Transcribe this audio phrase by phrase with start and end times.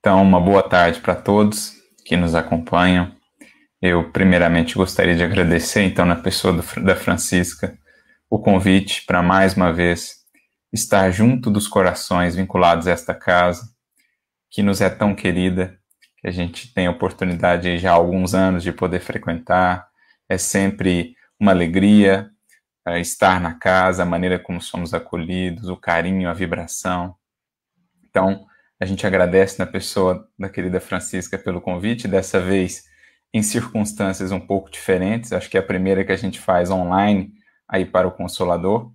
[0.00, 1.72] Então, uma boa tarde para todos
[2.04, 3.12] que nos acompanham.
[3.82, 7.76] Eu, primeiramente, gostaria de agradecer, então, na pessoa do, da Francisca,
[8.30, 10.18] o convite para mais uma vez
[10.72, 13.68] estar junto dos corações vinculados a esta casa,
[14.48, 15.76] que nos é tão querida,
[16.18, 19.88] que a gente tem a oportunidade já há alguns anos de poder frequentar.
[20.28, 22.30] É sempre uma alegria
[22.86, 27.16] uh, estar na casa, a maneira como somos acolhidos, o carinho, a vibração.
[28.08, 28.46] Então,
[28.80, 32.84] a gente agradece na pessoa da querida Francisca pelo convite, dessa vez
[33.34, 35.32] em circunstâncias um pouco diferentes.
[35.32, 37.32] Acho que é a primeira que a gente faz online
[37.68, 38.92] aí para o Consolador.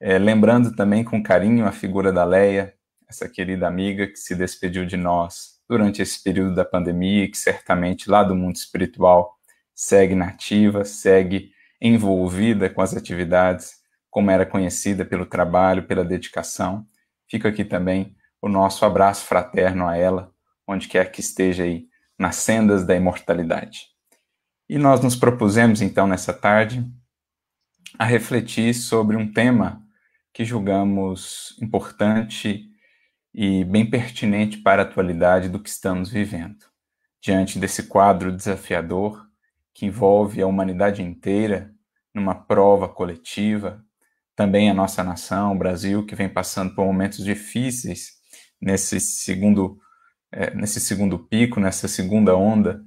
[0.00, 2.72] É, lembrando também com carinho a figura da Leia,
[3.08, 7.36] essa querida amiga que se despediu de nós durante esse período da pandemia e que
[7.36, 9.36] certamente lá do mundo espiritual
[9.74, 11.50] segue nativa, segue
[11.80, 13.72] envolvida com as atividades,
[14.08, 16.86] como era conhecida pelo trabalho, pela dedicação.
[17.28, 20.32] Fica aqui também o nosso abraço fraterno a ela,
[20.66, 21.86] onde quer que esteja aí,
[22.18, 23.88] nas sendas da imortalidade.
[24.68, 26.84] E nós nos propusemos então nessa tarde
[27.98, 29.82] a refletir sobre um tema
[30.32, 32.70] que julgamos importante
[33.34, 36.64] e bem pertinente para a atualidade do que estamos vivendo.
[37.20, 39.26] Diante desse quadro desafiador
[39.74, 41.74] que envolve a humanidade inteira
[42.14, 43.84] numa prova coletiva,
[44.34, 48.19] também a nossa nação, o Brasil, que vem passando por momentos difíceis
[48.60, 49.78] nesse segundo,
[50.32, 52.82] é, nesse segundo pico, nessa segunda onda,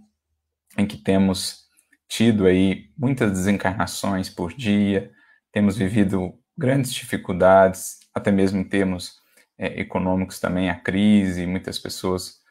[0.78, 1.64] em que temos
[2.08, 5.12] tido aí muitas desencarnações por dia,
[5.52, 9.14] temos vivido grandes dificuldades, até mesmo em termos
[9.58, 12.42] é, econômicos também, a crise, muitas pessoas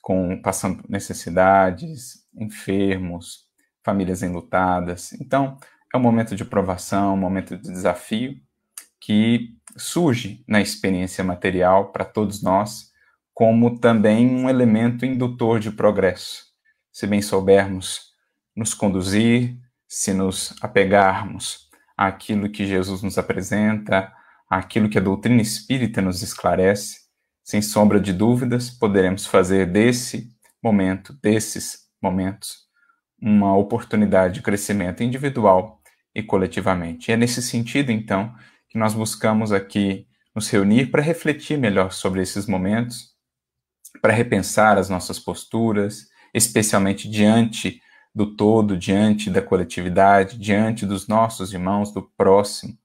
[0.00, 3.50] com passando necessidades, enfermos,
[3.84, 5.12] famílias enlutadas.
[5.14, 5.58] Então,
[5.92, 8.34] é um momento de provação, um momento de desafio
[9.00, 12.90] que surge na experiência material para todos nós,
[13.32, 16.44] como também um elemento indutor de progresso.
[16.92, 18.10] Se bem soubermos
[18.54, 19.56] nos conduzir,
[19.88, 24.12] se nos apegarmos àquilo que Jesus nos apresenta,
[24.48, 27.00] àquilo que a doutrina espírita nos esclarece,
[27.42, 30.28] sem sombra de dúvidas, poderemos fazer desse
[30.62, 32.68] momento, desses momentos,
[33.20, 35.80] uma oportunidade de crescimento individual
[36.14, 37.10] e coletivamente.
[37.10, 38.34] E é nesse sentido, então,
[38.70, 43.10] que nós buscamos aqui nos reunir para refletir melhor sobre esses momentos,
[44.00, 47.82] para repensar as nossas posturas, especialmente diante
[48.14, 52.78] do todo, diante da coletividade, diante dos nossos irmãos, do próximo,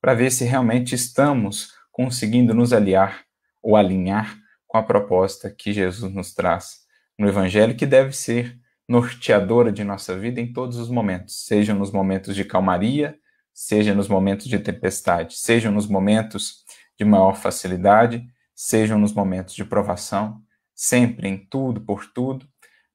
[0.00, 3.24] para ver se realmente estamos conseguindo nos aliar
[3.62, 6.80] ou alinhar com a proposta que Jesus nos traz
[7.18, 8.58] no Evangelho, que deve ser
[8.88, 13.19] norteadora de nossa vida em todos os momentos, seja nos momentos de calmaria,
[13.52, 16.64] seja nos momentos de tempestade, sejam nos momentos
[16.98, 20.42] de maior facilidade, sejam nos momentos de provação,
[20.74, 22.46] sempre em tudo, por tudo,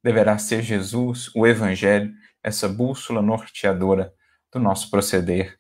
[0.04, 4.14] deverá ser Jesus, o Evangelho, essa bússola norteadora
[4.54, 5.58] do nosso proceder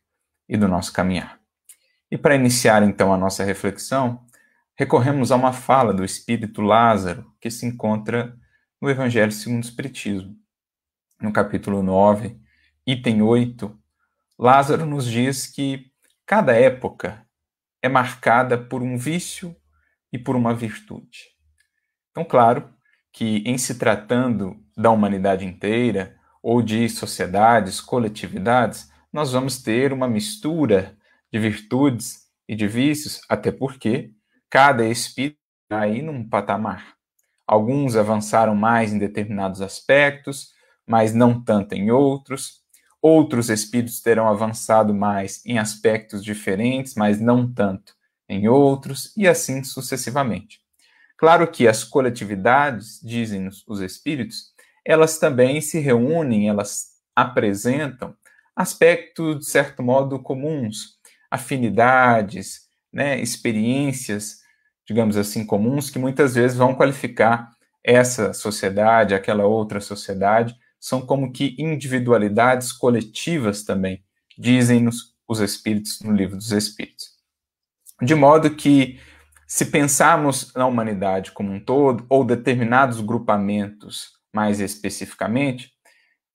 [0.47, 1.39] e do nosso caminhar.
[2.11, 4.23] E para iniciar então a nossa reflexão,
[4.75, 8.37] recorremos a uma fala do Espírito Lázaro que se encontra
[8.79, 10.35] no Evangelho segundo o Espiritismo.
[11.19, 12.39] No capítulo 9,
[12.85, 13.75] item 8,
[14.37, 15.91] Lázaro nos diz que
[16.25, 17.25] cada época
[17.81, 19.55] é marcada por um vício
[20.11, 21.35] e por uma virtude.
[22.11, 22.69] Então, claro,
[23.13, 30.07] que, em se tratando da humanidade inteira, ou de sociedades, coletividades, nós vamos ter uma
[30.07, 30.97] mistura
[31.31, 34.11] de virtudes e de vícios, até porque
[34.49, 36.95] cada espírito está aí num patamar.
[37.47, 40.51] Alguns avançaram mais em determinados aspectos,
[40.85, 42.64] mas não tanto em outros.
[43.01, 47.93] Outros espíritos terão avançado mais em aspectos diferentes, mas não tanto
[48.27, 50.59] em outros, e assim sucessivamente.
[51.17, 54.51] Claro que as coletividades, dizem os espíritos,
[54.83, 58.15] elas também se reúnem, elas apresentam
[58.55, 60.95] aspectos, de certo modo, comuns,
[61.29, 64.37] afinidades, né, experiências,
[64.87, 67.51] digamos assim, comuns, que muitas vezes vão qualificar
[67.83, 74.03] essa sociedade, aquela outra sociedade, são como que individualidades coletivas também,
[74.37, 77.07] dizem-nos os Espíritos no Livro dos Espíritos.
[77.99, 78.99] De modo que
[79.47, 85.71] se pensarmos na humanidade como um todo, ou determinados grupamentos mais especificamente,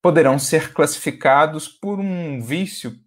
[0.02, 2.99] poderão ser classificados por um vício, de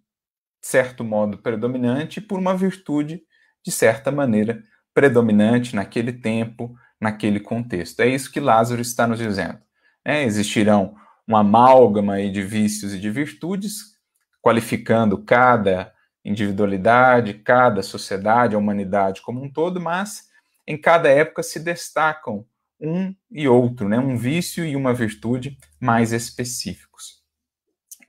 [0.62, 3.20] certo modo, predominante e por uma virtude,
[3.62, 4.62] de certa maneira,
[4.94, 8.00] predominante naquele tempo, naquele contexto.
[8.00, 9.58] É isso que Lázaro está nos dizendo.
[10.02, 13.94] É, existirão uma amálgama de vícios e de virtudes,
[14.42, 15.92] qualificando cada
[16.24, 20.28] individualidade, cada sociedade, a humanidade como um todo, mas
[20.66, 22.46] em cada época se destacam
[22.80, 23.98] um e outro, né?
[23.98, 27.22] um vício e uma virtude mais específicos.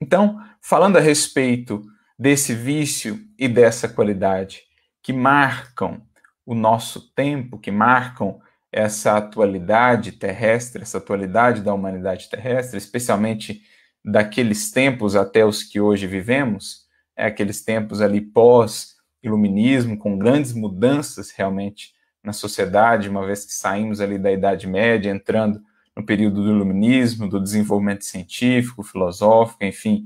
[0.00, 1.82] Então, falando a respeito
[2.18, 4.62] desse vício e dessa qualidade
[5.02, 6.02] que marcam
[6.44, 8.40] o nosso tempo, que marcam
[8.76, 13.62] essa atualidade terrestre, essa atualidade da humanidade terrestre, especialmente
[14.04, 16.86] daqueles tempos até os que hoje vivemos,
[17.16, 23.98] é aqueles tempos ali pós-iluminismo, com grandes mudanças realmente na sociedade, uma vez que saímos
[23.98, 25.58] ali da Idade Média, entrando
[25.96, 30.04] no período do iluminismo, do desenvolvimento científico, filosófico, enfim,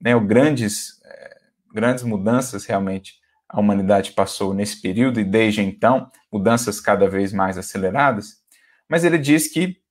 [0.00, 1.38] né, grandes, é,
[1.74, 3.14] grandes mudanças realmente
[3.52, 8.42] a humanidade passou nesse período e desde então, mudanças cada vez mais aceleradas.
[8.88, 9.82] Mas ele diz que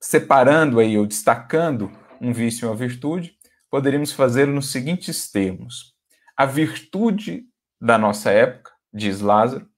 [0.00, 3.36] separando aí ou destacando um vício e uma virtude,
[3.70, 5.94] poderíamos fazê-lo nos seguintes termos:
[6.36, 7.44] a virtude
[7.80, 9.68] da nossa época, diz Lázaro,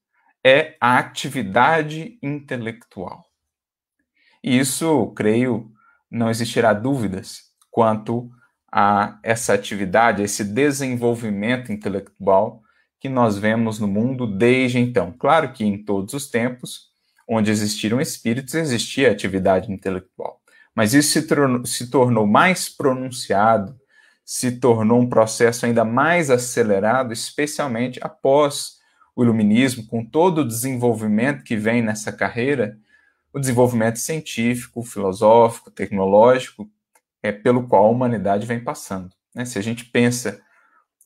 [0.42, 3.24] é a atividade intelectual.
[4.42, 5.70] E isso, creio,
[6.10, 8.30] não existirá dúvidas quanto
[8.72, 12.61] a essa atividade, a esse desenvolvimento intelectual
[13.02, 15.12] que nós vemos no mundo desde então.
[15.18, 16.92] Claro que em todos os tempos,
[17.28, 20.40] onde existiram espíritos, existia atividade intelectual.
[20.72, 23.76] Mas isso se, tornou, se tornou mais pronunciado,
[24.24, 28.78] se tornou um processo ainda mais acelerado, especialmente após
[29.16, 32.78] o iluminismo, com todo o desenvolvimento que vem nessa carreira,
[33.32, 36.70] o desenvolvimento científico, filosófico, tecnológico,
[37.20, 39.10] é pelo qual a humanidade vem passando.
[39.34, 39.44] Né?
[39.44, 40.40] Se a gente pensa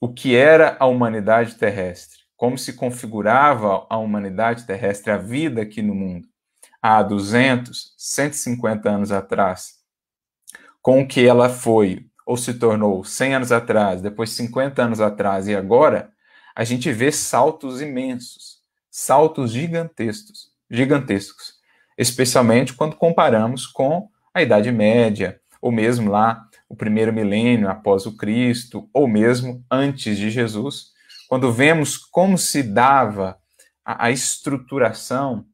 [0.00, 5.80] o que era a humanidade terrestre, como se configurava a humanidade terrestre, a vida aqui
[5.80, 6.28] no mundo,
[6.82, 9.76] há 200, 150 anos atrás,
[10.82, 15.46] com o que ela foi ou se tornou 100 anos atrás, depois 50 anos atrás
[15.46, 16.10] e agora,
[16.54, 18.58] a gente vê saltos imensos,
[18.90, 21.54] saltos gigantescos, gigantescos,
[21.96, 28.16] especialmente quando comparamos com a Idade Média, ou mesmo lá o primeiro milênio após o
[28.16, 30.92] Cristo, ou mesmo antes de Jesus,
[31.28, 33.38] quando vemos como se dava
[33.84, 35.46] a, a estruturação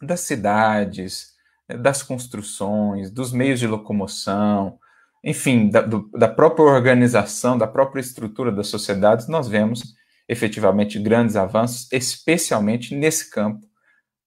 [0.00, 1.34] das cidades,
[1.68, 4.78] das construções, dos meios de locomoção,
[5.22, 9.94] enfim, da, do, da própria organização, da própria estrutura das sociedades, nós vemos
[10.28, 13.66] efetivamente grandes avanços, especialmente nesse campo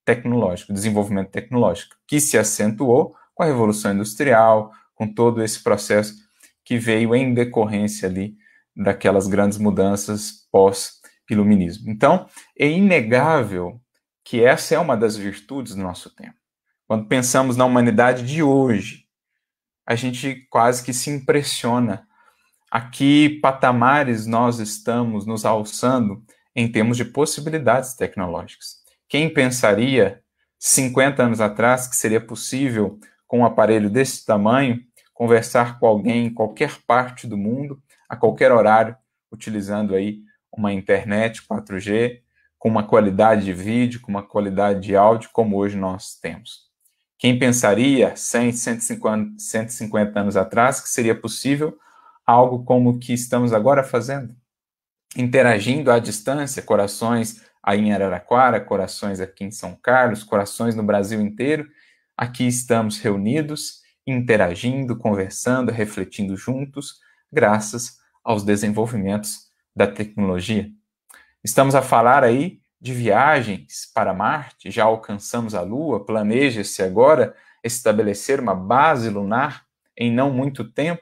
[0.06, 6.14] tecnológico, desenvolvimento tecnológico, que se acentuou com a Revolução Industrial, com todo esse processo
[6.64, 8.36] que veio em decorrência ali
[8.76, 11.90] daquelas grandes mudanças pós-iluminismo.
[11.90, 13.80] Então, é inegável
[14.24, 16.36] que essa é uma das virtudes do nosso tempo.
[16.88, 19.06] Quando pensamos na humanidade de hoje,
[19.86, 22.08] a gente quase que se impressiona
[22.72, 26.24] a que patamares nós estamos nos alçando
[26.56, 28.78] em termos de possibilidades tecnológicas.
[29.08, 30.22] Quem pensaria
[30.58, 32.98] 50 anos atrás que seria possível
[33.34, 34.80] com um aparelho desse tamanho,
[35.12, 38.96] conversar com alguém em qualquer parte do mundo, a qualquer horário,
[39.32, 40.20] utilizando aí
[40.56, 42.20] uma internet 4G,
[42.60, 46.70] com uma qualidade de vídeo, com uma qualidade de áudio, como hoje nós temos.
[47.18, 51.76] Quem pensaria 100, 150, 150 anos atrás que seria possível
[52.24, 54.36] algo como o que estamos agora fazendo?
[55.18, 61.20] Interagindo à distância, corações aí em Araraquara, corações aqui em São Carlos, corações no Brasil
[61.20, 61.68] inteiro,
[62.16, 67.00] Aqui estamos reunidos, interagindo, conversando, refletindo juntos,
[67.32, 70.70] graças aos desenvolvimentos da tecnologia.
[71.44, 78.40] Estamos a falar aí de viagens para Marte, já alcançamos a Lua, planeja-se agora estabelecer
[78.40, 79.66] uma base lunar
[79.98, 81.02] em não muito tempo.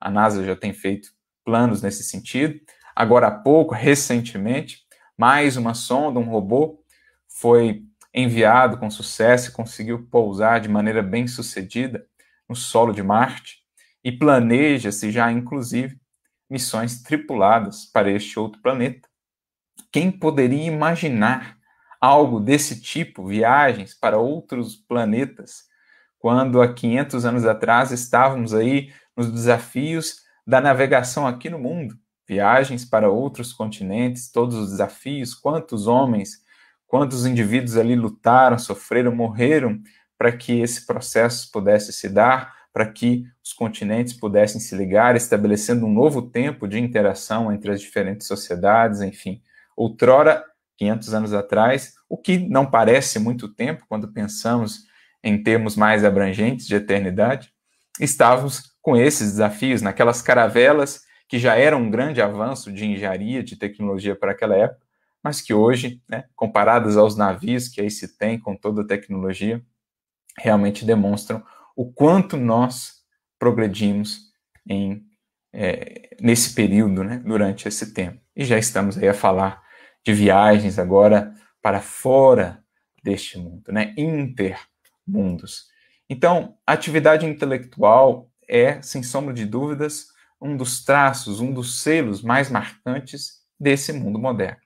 [0.00, 1.08] A NASA já tem feito
[1.44, 2.60] planos nesse sentido.
[2.94, 4.84] Agora há pouco, recentemente,
[5.18, 6.84] mais uma sonda, um robô,
[7.26, 7.82] foi
[8.14, 12.06] enviado com sucesso e conseguiu pousar de maneira bem sucedida
[12.48, 13.58] no solo de Marte
[14.04, 15.98] e planeja-se já, inclusive,
[16.50, 19.08] missões tripuladas para este outro planeta.
[19.90, 21.56] Quem poderia imaginar
[22.00, 25.64] algo desse tipo, viagens para outros planetas,
[26.18, 31.96] quando há 500 anos atrás estávamos aí nos desafios da navegação aqui no mundo?
[32.28, 36.41] Viagens para outros continentes, todos os desafios, quantos homens
[36.92, 39.80] quantos indivíduos ali lutaram, sofreram, morreram
[40.18, 45.86] para que esse processo pudesse se dar, para que os continentes pudessem se ligar, estabelecendo
[45.86, 49.40] um novo tempo de interação entre as diferentes sociedades, enfim.
[49.74, 50.44] Outrora,
[50.76, 54.80] 500 anos atrás, o que não parece muito tempo quando pensamos
[55.24, 57.50] em termos mais abrangentes de eternidade,
[57.98, 63.56] estávamos com esses desafios, naquelas caravelas que já eram um grande avanço de engenharia, de
[63.56, 64.91] tecnologia para aquela época,
[65.22, 69.62] mas que hoje, né, comparadas aos navios que aí se tem com toda a tecnologia,
[70.38, 71.42] realmente demonstram
[71.76, 73.02] o quanto nós
[73.38, 74.32] progredimos
[74.68, 75.04] em,
[75.52, 78.20] é, nesse período, né, durante esse tempo.
[78.34, 79.62] E já estamos aí a falar
[80.04, 82.62] de viagens agora para fora
[83.02, 85.66] deste mundo, né, intermundos.
[86.08, 90.06] Então, a atividade intelectual é, sem sombra de dúvidas,
[90.40, 94.61] um dos traços, um dos selos mais marcantes desse mundo moderno.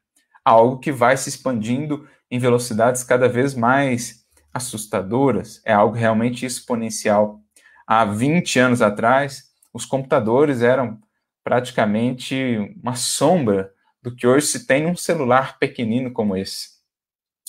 [0.46, 4.24] Algo que vai se expandindo em velocidades cada vez mais
[4.54, 7.40] assustadoras, é algo realmente exponencial.
[7.84, 11.00] Há 20 anos atrás, os computadores eram
[11.42, 16.76] praticamente uma sombra do que hoje se tem num celular pequenino como esse.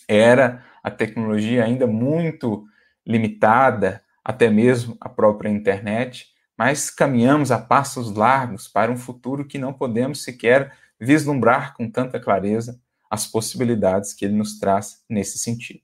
[0.08, 2.66] Era a tecnologia ainda muito
[3.06, 9.60] limitada, até mesmo a própria internet, mas caminhamos a passos largos para um futuro que
[9.60, 15.82] não podemos sequer vislumbrar com tanta clareza as possibilidades que ele nos traz nesse sentido.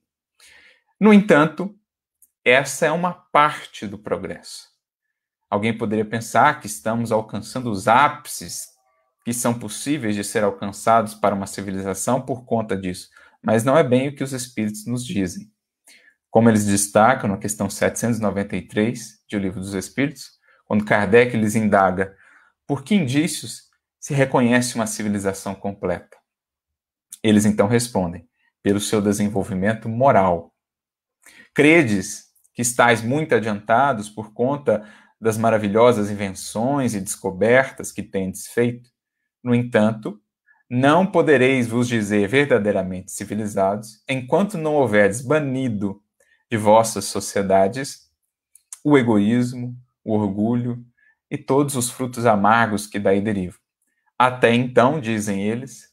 [0.99, 1.75] No entanto,
[2.45, 4.67] essa é uma parte do progresso.
[5.49, 8.69] Alguém poderia pensar que estamos alcançando os ápices
[9.23, 13.09] que são possíveis de ser alcançados para uma civilização por conta disso,
[13.41, 15.51] mas não é bem o que os espíritos nos dizem.
[16.29, 20.31] Como eles destacam na questão 793 de O Livro dos Espíritos,
[20.65, 22.15] quando Kardec lhes indaga
[22.65, 26.17] por que indícios se reconhece uma civilização completa.
[27.23, 28.27] Eles então respondem:
[28.61, 30.53] pelo seu desenvolvimento moral.
[31.53, 34.87] Credes que estáis muito adiantados por conta
[35.19, 38.89] das maravilhosas invenções e descobertas que tendes feito?
[39.43, 40.19] No entanto,
[40.69, 46.01] não podereis vos dizer verdadeiramente civilizados enquanto não houverdes banido
[46.49, 48.11] de vossas sociedades
[48.83, 50.83] o egoísmo, o orgulho
[51.31, 53.59] e todos os frutos amargos que daí derivam.
[54.19, 55.92] Até então, dizem eles,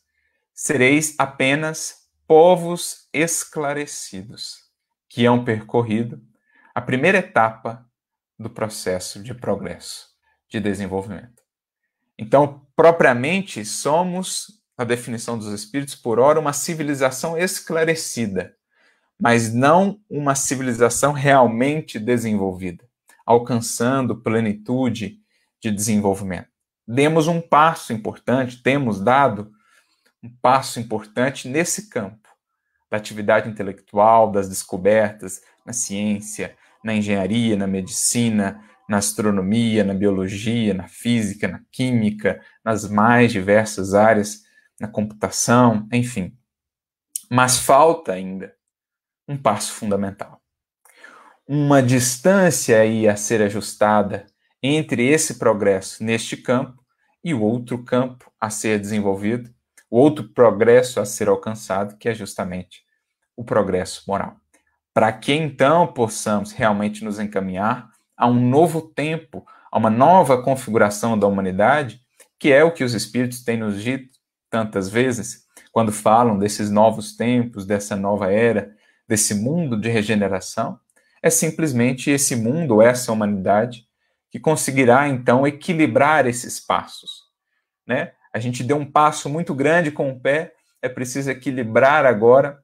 [0.63, 4.59] sereis apenas povos esclarecidos,
[5.09, 6.21] que hão percorrido
[6.75, 7.89] a primeira etapa
[8.39, 10.09] do processo de progresso,
[10.51, 11.43] de desenvolvimento.
[12.19, 18.55] Então, propriamente, somos, na definição dos espíritos, por ora, uma civilização esclarecida,
[19.19, 22.85] mas não uma civilização realmente desenvolvida
[23.25, 25.21] alcançando plenitude
[25.59, 26.49] de desenvolvimento.
[26.87, 29.53] Demos um passo importante, temos dado
[30.23, 32.29] um passo importante nesse campo
[32.91, 40.75] da atividade intelectual, das descobertas na ciência, na engenharia, na medicina, na astronomia, na biologia,
[40.75, 44.43] na física, na química, nas mais diversas áreas,
[44.81, 46.37] na computação, enfim.
[47.31, 48.55] Mas falta ainda
[49.29, 50.41] um passo fundamental
[51.53, 54.25] uma distância aí a ser ajustada
[54.63, 56.81] entre esse progresso neste campo
[57.25, 59.51] e o outro campo a ser desenvolvido,
[59.91, 62.85] o outro progresso a ser alcançado, que é justamente
[63.37, 64.37] o progresso moral.
[64.95, 71.19] Para que então possamos realmente nos encaminhar a um novo tempo, a uma nova configuração
[71.19, 72.01] da humanidade,
[72.39, 74.19] que é o que os Espíritos têm nos dito
[74.49, 78.75] tantas vezes, quando falam desses novos tempos, dessa nova era,
[79.09, 80.79] desse mundo de regeneração,
[81.23, 83.87] é simplesmente esse mundo, essa humanidade,
[84.31, 87.25] que conseguirá então equilibrar esses passos.
[87.87, 88.13] Né?
[88.33, 92.63] A gente deu um passo muito grande com o pé, é preciso equilibrar agora,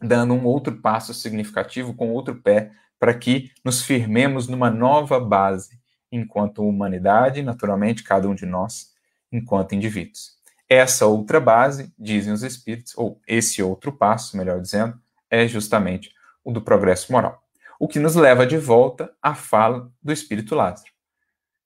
[0.00, 5.78] dando um outro passo significativo com outro pé, para que nos firmemos numa nova base,
[6.10, 8.92] enquanto humanidade, naturalmente, cada um de nós,
[9.30, 10.36] enquanto indivíduos.
[10.68, 15.00] Essa outra base, dizem os espíritos, ou esse outro passo, melhor dizendo,
[15.30, 16.12] é justamente
[16.44, 17.42] o do progresso moral
[17.78, 20.90] o que nos leva de volta à fala do espírito Lázaro.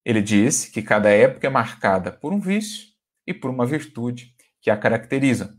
[0.04, 2.91] Ele disse que cada época é marcada por um vício
[3.26, 5.50] e por uma virtude que a caracterizam.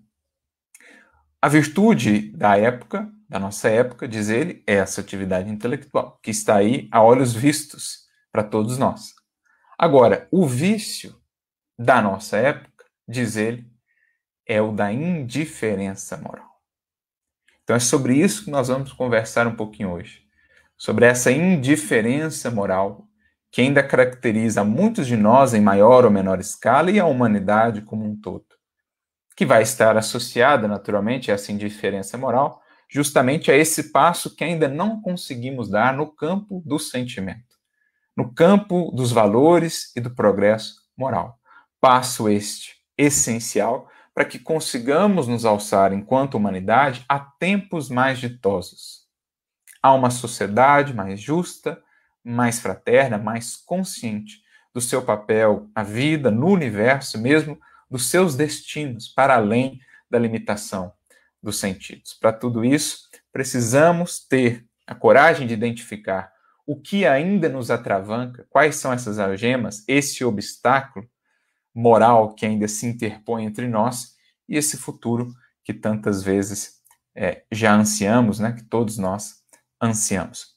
[1.42, 6.56] A virtude da época, da nossa época, diz ele, é essa atividade intelectual, que está
[6.56, 9.14] aí a olhos vistos para todos nós.
[9.78, 11.16] Agora, o vício
[11.78, 13.70] da nossa época, diz ele,
[14.48, 16.62] é o da indiferença moral.
[17.64, 20.24] Então é sobre isso que nós vamos conversar um pouquinho hoje
[20.84, 23.08] sobre essa indiferença moral
[23.54, 28.04] que ainda caracteriza muitos de nós em maior ou menor escala e a humanidade como
[28.04, 28.48] um todo,
[29.36, 34.68] que vai estar associada naturalmente a essa indiferença moral justamente a esse passo que ainda
[34.68, 37.56] não conseguimos dar no campo do sentimento,
[38.18, 41.38] no campo dos valores e do progresso moral.
[41.80, 49.04] Passo este essencial para que consigamos nos alçar enquanto humanidade a tempos mais ditosos
[49.80, 51.83] a uma sociedade mais justa,
[52.24, 54.42] mais fraterna, mais consciente
[54.74, 60.92] do seu papel na vida, no universo, mesmo dos seus destinos, para além da limitação
[61.42, 62.14] dos sentidos.
[62.14, 66.32] Para tudo isso, precisamos ter a coragem de identificar
[66.66, 71.08] o que ainda nos atravanca, quais são essas algemas, esse obstáculo
[71.74, 74.16] moral que ainda se interpõe entre nós
[74.48, 76.82] e esse futuro que tantas vezes
[77.16, 79.44] é, já ansiamos, né, que todos nós
[79.82, 80.53] ansiamos.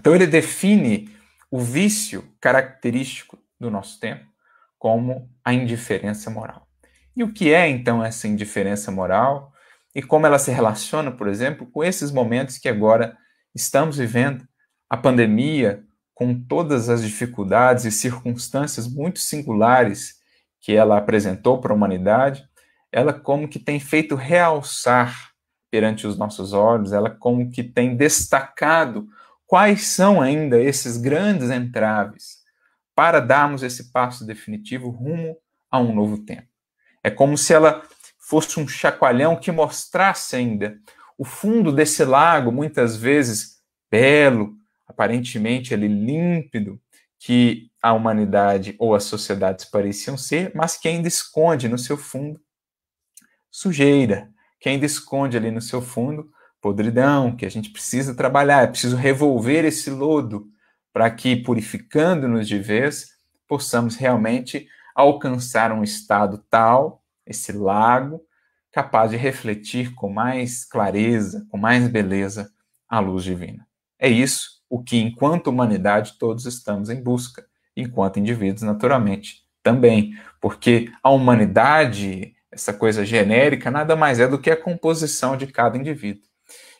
[0.00, 1.14] Então ele define
[1.50, 4.24] o vício característico do nosso tempo
[4.78, 6.66] como a indiferença moral.
[7.14, 9.52] E o que é então essa indiferença moral
[9.94, 13.14] e como ela se relaciona, por exemplo, com esses momentos que agora
[13.54, 14.48] estamos vivendo,
[14.88, 20.14] a pandemia, com todas as dificuldades e circunstâncias muito singulares
[20.60, 22.48] que ela apresentou para a humanidade,
[22.90, 25.30] ela como que tem feito realçar
[25.70, 29.06] perante os nossos olhos, ela como que tem destacado
[29.50, 32.38] quais são ainda esses grandes entraves
[32.94, 35.36] para darmos esse passo definitivo rumo
[35.68, 36.46] a um novo tempo.
[37.02, 37.82] É como se ela
[38.16, 40.78] fosse um chacoalhão que mostrasse ainda
[41.18, 44.54] o fundo desse lago, muitas vezes belo,
[44.86, 46.80] aparentemente ali límpido,
[47.18, 52.40] que a humanidade ou as sociedades pareciam ser, mas que ainda esconde no seu fundo
[53.50, 54.30] sujeira,
[54.60, 56.30] que ainda esconde ali no seu fundo
[56.60, 60.46] podridão, que a gente precisa trabalhar, é preciso revolver esse lodo
[60.92, 63.10] para que, purificando-nos de vez,
[63.48, 68.20] possamos realmente alcançar um estado tal, esse lago,
[68.72, 72.50] capaz de refletir com mais clareza, com mais beleza,
[72.88, 73.66] a luz divina.
[73.98, 77.44] É isso o que, enquanto humanidade, todos estamos em busca,
[77.76, 84.50] enquanto indivíduos, naturalmente, também, porque a humanidade, essa coisa genérica, nada mais é do que
[84.50, 86.29] a composição de cada indivíduo.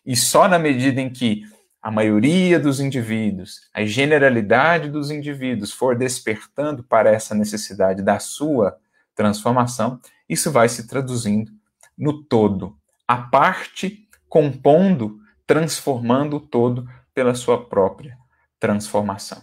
[0.05, 1.45] E só na medida em que
[1.83, 8.77] a maioria dos indivíduos, a generalidade dos indivíduos for despertando para essa necessidade da sua
[9.15, 11.51] transformação, isso vai se traduzindo
[11.97, 12.77] no todo,
[13.07, 18.17] a parte compondo, transformando o todo pela sua própria
[18.59, 19.43] transformação.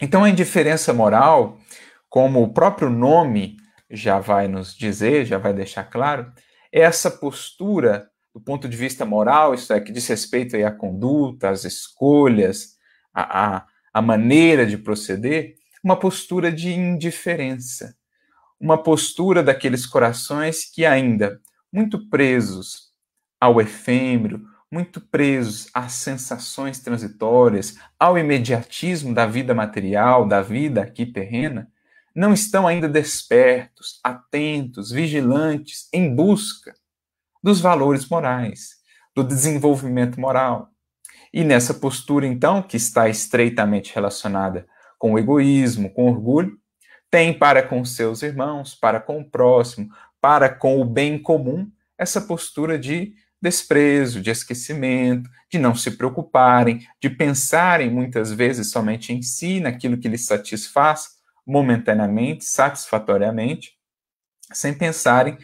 [0.00, 1.58] Então a indiferença moral,
[2.08, 3.56] como o próprio nome
[3.90, 6.32] já vai nos dizer, já vai deixar claro,
[6.72, 11.48] é essa postura do ponto de vista moral, isso é, que diz respeito à conduta,
[11.48, 12.76] às escolhas,
[13.10, 17.96] à, à, à maneira de proceder, uma postura de indiferença,
[18.60, 21.40] uma postura daqueles corações que ainda
[21.72, 22.92] muito presos
[23.40, 31.06] ao efêmero, muito presos às sensações transitórias, ao imediatismo da vida material, da vida aqui
[31.06, 31.72] terrena,
[32.14, 36.74] não estão ainda despertos, atentos, vigilantes, em busca
[37.46, 38.70] dos valores morais,
[39.14, 40.68] do desenvolvimento moral.
[41.32, 44.66] E nessa postura, então, que está estreitamente relacionada
[44.98, 46.58] com o egoísmo, com o orgulho,
[47.08, 49.88] tem para com seus irmãos, para com o próximo,
[50.20, 56.84] para com o bem comum, essa postura de desprezo, de esquecimento, de não se preocuparem,
[57.00, 61.10] de pensarem muitas vezes somente em si, naquilo que lhes satisfaz
[61.46, 63.70] momentaneamente, satisfatoriamente,
[64.52, 65.38] sem pensarem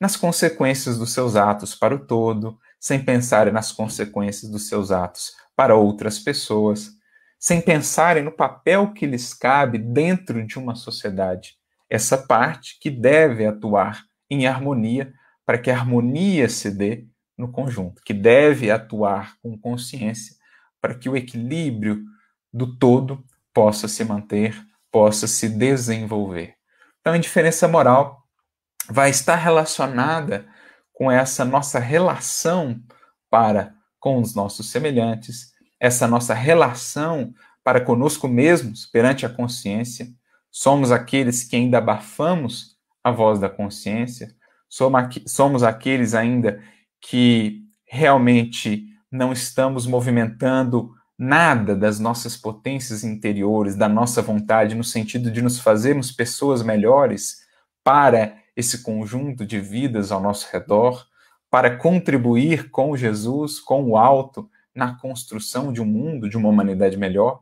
[0.00, 5.32] nas consequências dos seus atos para o todo, sem pensarem nas consequências dos seus atos
[5.56, 6.90] para outras pessoas,
[7.38, 11.56] sem pensarem no papel que lhes cabe dentro de uma sociedade.
[11.90, 15.12] Essa parte que deve atuar em harmonia
[15.44, 17.06] para que a harmonia se dê
[17.36, 20.36] no conjunto, que deve atuar com consciência
[20.80, 22.04] para que o equilíbrio
[22.52, 24.56] do todo possa se manter,
[24.90, 26.54] possa se desenvolver.
[27.00, 28.17] Então, a indiferença moral
[28.90, 30.46] vai estar relacionada
[30.92, 32.80] com essa nossa relação
[33.30, 37.32] para com os nossos semelhantes, essa nossa relação
[37.64, 40.08] para conosco mesmos perante a consciência.
[40.50, 44.34] Somos aqueles que ainda abafamos a voz da consciência,
[45.26, 46.62] somos aqueles ainda
[47.00, 55.30] que realmente não estamos movimentando nada das nossas potências interiores, da nossa vontade, no sentido
[55.30, 57.38] de nos fazermos pessoas melhores
[57.82, 61.06] para esse conjunto de vidas ao nosso redor,
[61.48, 66.96] para contribuir com Jesus, com o alto, na construção de um mundo, de uma humanidade
[66.96, 67.40] melhor.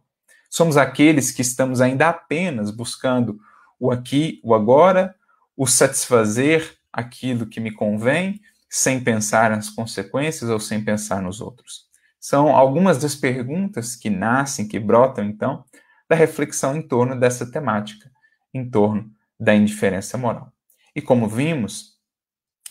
[0.50, 3.40] Somos aqueles que estamos ainda apenas buscando
[3.81, 5.14] o aqui, o agora,
[5.57, 11.87] o satisfazer aquilo que me convém, sem pensar nas consequências ou sem pensar nos outros.
[12.20, 15.64] São algumas das perguntas que nascem, que brotam, então,
[16.07, 18.11] da reflexão em torno dessa temática,
[18.52, 20.52] em torno da indiferença moral.
[20.96, 21.98] E como vimos,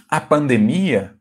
[0.10, 1.16] a pandemia,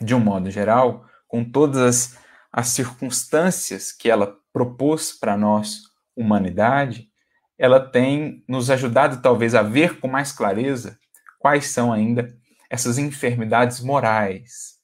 [0.00, 2.18] de um modo geral, com todas as,
[2.50, 5.82] as circunstâncias que ela propôs para nós,
[6.16, 7.10] humanidade,
[7.58, 10.98] ela tem nos ajudado talvez a ver com mais clareza
[11.38, 12.34] quais são ainda
[12.70, 14.78] essas enfermidades morais.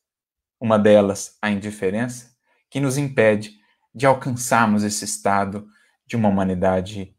[0.61, 2.31] Uma delas, a indiferença,
[2.69, 3.55] que nos impede
[3.95, 5.67] de alcançarmos esse estado
[6.07, 7.17] de uma humanidade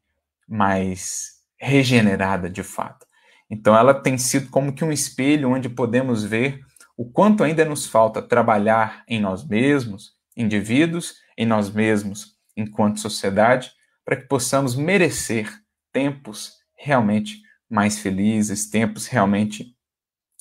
[0.47, 3.07] mais regenerada de fato.
[3.49, 6.61] Então, ela tem sido como que um espelho onde podemos ver
[6.97, 13.71] o quanto ainda nos falta trabalhar em nós mesmos, indivíduos, em nós mesmos enquanto sociedade,
[14.05, 15.49] para que possamos merecer
[15.91, 19.75] tempos realmente mais felizes, tempos realmente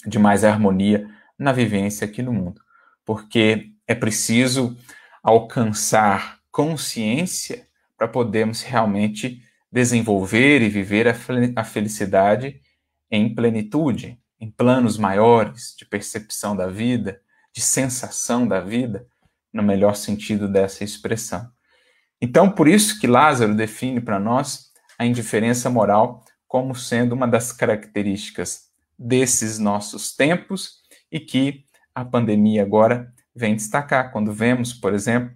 [0.07, 2.61] de mais harmonia na vivência aqui no mundo.
[3.05, 4.77] Porque é preciso
[5.23, 11.07] alcançar consciência para podermos realmente desenvolver e viver
[11.57, 12.61] a felicidade
[13.13, 17.21] em plenitude, em planos maiores de percepção da vida,
[17.55, 19.07] de sensação da vida,
[19.53, 21.47] no melhor sentido dessa expressão.
[22.19, 27.53] Então, por isso que Lázaro define para nós a indiferença moral como sendo uma das
[27.53, 30.79] características desses nossos tempos
[31.11, 34.11] e que a pandemia agora vem destacar.
[34.11, 35.35] Quando vemos, por exemplo,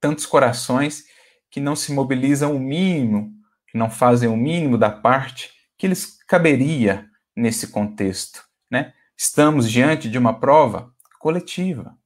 [0.00, 1.04] tantos corações
[1.50, 3.32] que não se mobilizam o mínimo,
[3.66, 8.44] que não fazem o mínimo da parte que lhes caberia nesse contexto.
[8.70, 8.92] Né?
[9.16, 11.96] Estamos diante de uma prova coletiva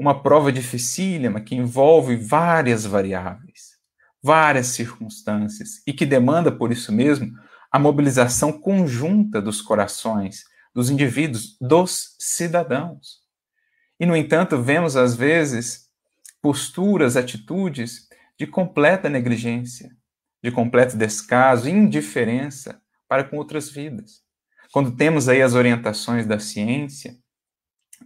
[0.00, 3.76] uma prova dificílima que envolve várias variáveis,
[4.22, 7.30] várias circunstâncias e que demanda, por isso mesmo,
[7.70, 10.44] a mobilização conjunta dos corações,
[10.74, 13.18] dos indivíduos, dos cidadãos.
[14.00, 15.90] E, no entanto, vemos às vezes
[16.40, 19.94] posturas, atitudes de completa negligência,
[20.42, 22.79] de completo descaso, indiferença
[23.10, 24.22] para com outras vidas.
[24.72, 27.16] Quando temos aí as orientações da ciência,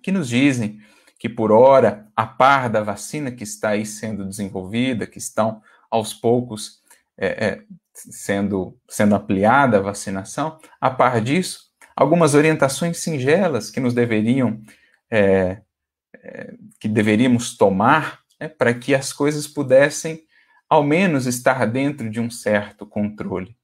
[0.03, 0.81] que nos dizem
[1.19, 6.15] que por hora, a par da vacina que está aí sendo desenvolvida, que estão aos
[6.15, 6.83] poucos
[7.19, 7.63] é, é,
[7.93, 14.63] sendo, sendo ampliada a vacinação, a par disso, algumas orientações singelas que nos deveriam,
[15.11, 15.61] é,
[16.15, 20.25] é que deveríamos tomar né, para que as coisas pudessem,
[20.67, 23.55] ao menos, estar dentro de um certo controle.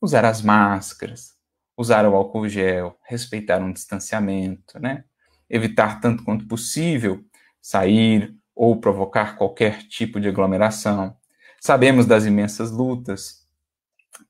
[0.00, 1.34] Usar as máscaras,
[1.76, 5.04] usar o álcool gel, respeitar um distanciamento, né?
[5.50, 7.24] evitar tanto quanto possível
[7.60, 11.16] sair ou provocar qualquer tipo de aglomeração.
[11.60, 13.46] Sabemos das imensas lutas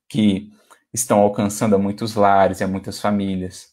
[0.09, 0.50] que
[0.92, 3.72] estão alcançando a muitos lares e a muitas famílias,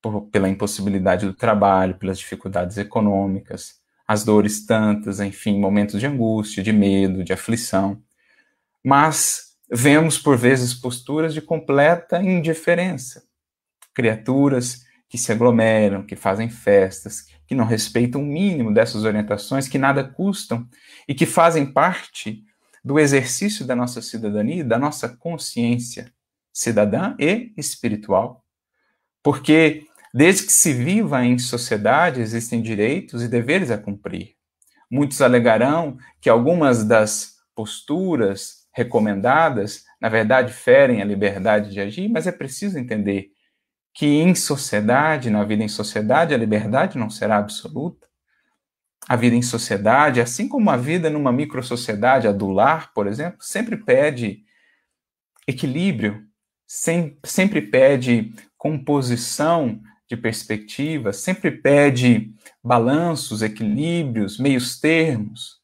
[0.00, 6.62] por, pela impossibilidade do trabalho, pelas dificuldades econômicas, as dores tantas, enfim, momentos de angústia,
[6.62, 8.02] de medo, de aflição.
[8.82, 13.24] Mas vemos por vezes posturas de completa indiferença.
[13.92, 19.76] Criaturas que se aglomeram, que fazem festas, que não respeitam o mínimo dessas orientações, que
[19.76, 20.68] nada custam
[21.08, 22.44] e que fazem parte
[22.84, 26.12] do exercício da nossa cidadania, da nossa consciência
[26.52, 28.44] cidadã e espiritual.
[29.24, 34.36] Porque desde que se viva em sociedade existem direitos e deveres a cumprir.
[34.88, 42.26] Muitos alegarão que algumas das posturas recomendadas, na verdade, ferem a liberdade de agir, mas
[42.26, 43.30] é preciso entender
[43.94, 48.08] que em sociedade, na vida em sociedade, a liberdade não será absoluta.
[49.08, 53.38] A vida em sociedade, assim como a vida numa microsociedade, a do lar, por exemplo,
[53.40, 54.42] sempre pede
[55.46, 56.26] equilíbrio,
[56.66, 65.60] sempre pede composição de perspectivas, sempre pede balanços, equilíbrios, meios termos,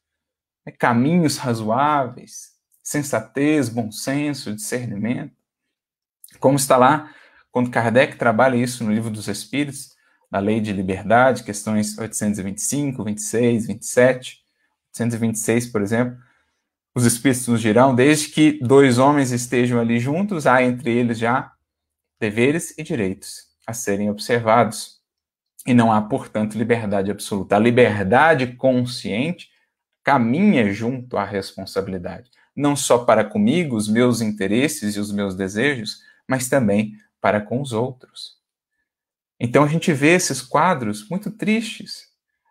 [0.65, 2.50] né, caminhos razoáveis,
[2.91, 5.33] sensatez, bom senso, discernimento.
[6.41, 7.15] Como está lá
[7.53, 9.95] quando Kardec trabalha isso no Livro dos Espíritos,
[10.29, 14.39] na Lei de Liberdade, questões 825, 26, 27,
[14.89, 16.19] 826, por exemplo,
[16.93, 21.53] os Espíritos nos dirão, desde que dois homens estejam ali juntos, há entre eles já
[22.19, 24.99] deveres e direitos a serem observados.
[25.65, 27.55] E não há, portanto, liberdade absoluta.
[27.55, 29.49] A liberdade consciente
[30.03, 36.03] caminha junto à responsabilidade, não só para comigo, os meus interesses e os meus desejos,
[36.29, 38.39] mas também para com os outros.
[39.39, 42.09] Então a gente vê esses quadros muito tristes,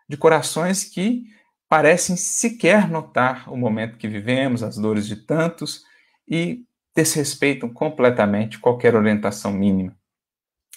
[0.08, 1.24] de corações que
[1.68, 5.84] parecem sequer notar o momento que vivemos, as dores de tantos
[6.28, 9.96] e desrespeitam completamente qualquer orientação mínima.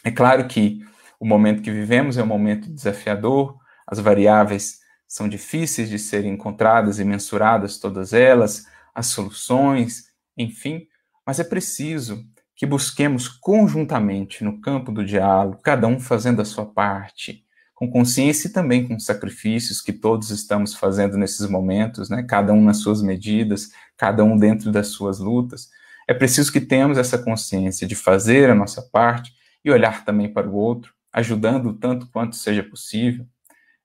[0.04, 0.86] É claro que
[1.20, 7.00] o momento que vivemos é um momento desafiador, as variáveis são difíceis de serem encontradas
[7.00, 10.06] e mensuradas, todas elas, as soluções,
[10.38, 10.88] enfim,
[11.26, 12.24] mas é preciso
[12.56, 18.48] que busquemos conjuntamente no campo do diálogo, cada um fazendo a sua parte, com consciência
[18.48, 22.24] e também com sacrifícios que todos estamos fazendo nesses momentos, né?
[22.24, 25.70] cada um nas suas medidas, cada um dentro das suas lutas.
[26.08, 29.34] É preciso que tenhamos essa consciência de fazer a nossa parte
[29.66, 33.26] e olhar também para o outro, ajudando tanto quanto seja possível.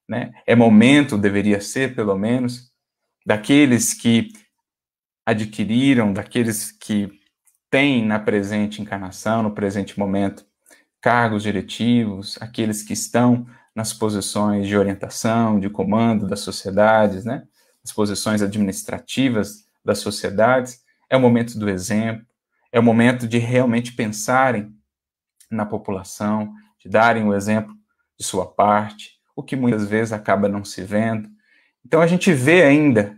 [0.09, 0.33] Né?
[0.47, 2.71] É momento, deveria ser pelo menos,
[3.25, 4.29] daqueles que
[5.29, 7.21] adquiriram, daqueles que
[7.71, 10.43] têm na presente encarnação, no presente momento,
[11.03, 17.47] cargos diretivos, aqueles que estão nas posições de orientação, de comando das sociedades, né?
[17.85, 20.81] as posições administrativas das sociedades.
[21.11, 22.27] É o momento do exemplo,
[22.73, 24.75] é o momento de realmente pensarem
[25.51, 27.75] na população, de darem o exemplo
[28.19, 31.29] de sua parte, o que muitas vezes acaba não se vendo.
[31.85, 33.18] Então a gente vê ainda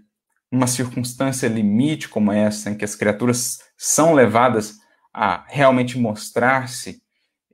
[0.51, 4.79] uma circunstância limite como essa, em que as criaturas são levadas
[5.13, 7.03] a realmente mostrar-se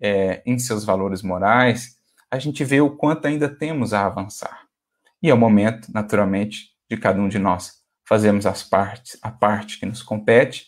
[0.00, 1.96] é, em seus valores morais,
[2.30, 4.66] a gente vê o quanto ainda temos a avançar.
[5.22, 9.78] E é o momento, naturalmente, de cada um de nós fazermos as partes, a parte
[9.78, 10.66] que nos compete,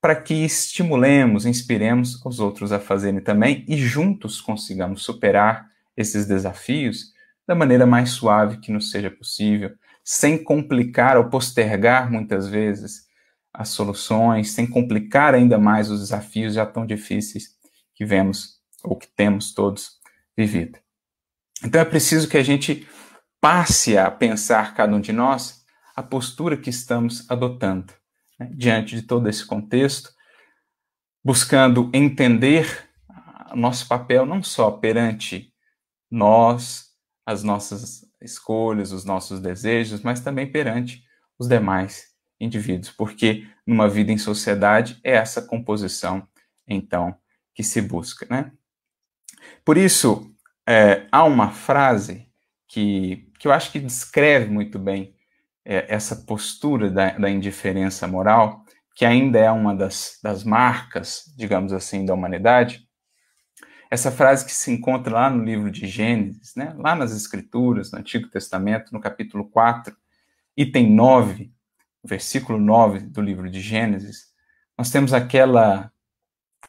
[0.00, 7.12] para que estimulemos, inspiremos os outros a fazerem também e juntos consigamos superar esses desafios
[7.46, 9.72] da maneira mais suave que nos seja possível,
[10.04, 13.08] sem complicar ou postergar muitas vezes
[13.52, 17.56] as soluções, sem complicar ainda mais os desafios já tão difíceis
[17.94, 19.98] que vemos ou que temos todos
[20.36, 20.78] vivido.
[21.64, 22.88] Então é preciso que a gente
[23.40, 27.92] passe a pensar, cada um de nós, a postura que estamos adotando
[28.38, 30.10] né, diante de todo esse contexto,
[31.22, 32.88] buscando entender
[33.54, 35.52] nosso papel não só perante
[36.10, 36.90] nós,
[37.26, 41.02] as nossas escolhas, os nossos desejos, mas também perante
[41.38, 46.26] os demais indivíduos, porque numa vida em sociedade é essa composição,
[46.66, 47.14] então,
[47.54, 48.52] que se busca, né?
[49.64, 50.34] Por isso,
[50.66, 52.28] é, há uma frase
[52.68, 55.14] que, que eu acho que descreve muito bem
[55.64, 61.72] é, essa postura da, da, indiferença moral, que ainda é uma das, das marcas, digamos
[61.72, 62.88] assim, da humanidade,
[63.90, 67.98] essa frase que se encontra lá no livro de Gênesis, né, lá nas Escrituras, no
[67.98, 69.96] Antigo Testamento, no capítulo 4,
[70.56, 71.52] item 9,
[72.04, 74.30] versículo 9 do livro de Gênesis,
[74.78, 75.92] nós temos aquela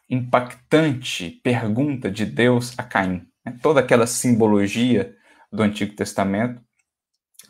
[0.10, 3.28] impactante pergunta de Deus a Caim.
[3.46, 5.16] Né, toda aquela simbologia
[5.52, 6.62] do Antigo Testamento,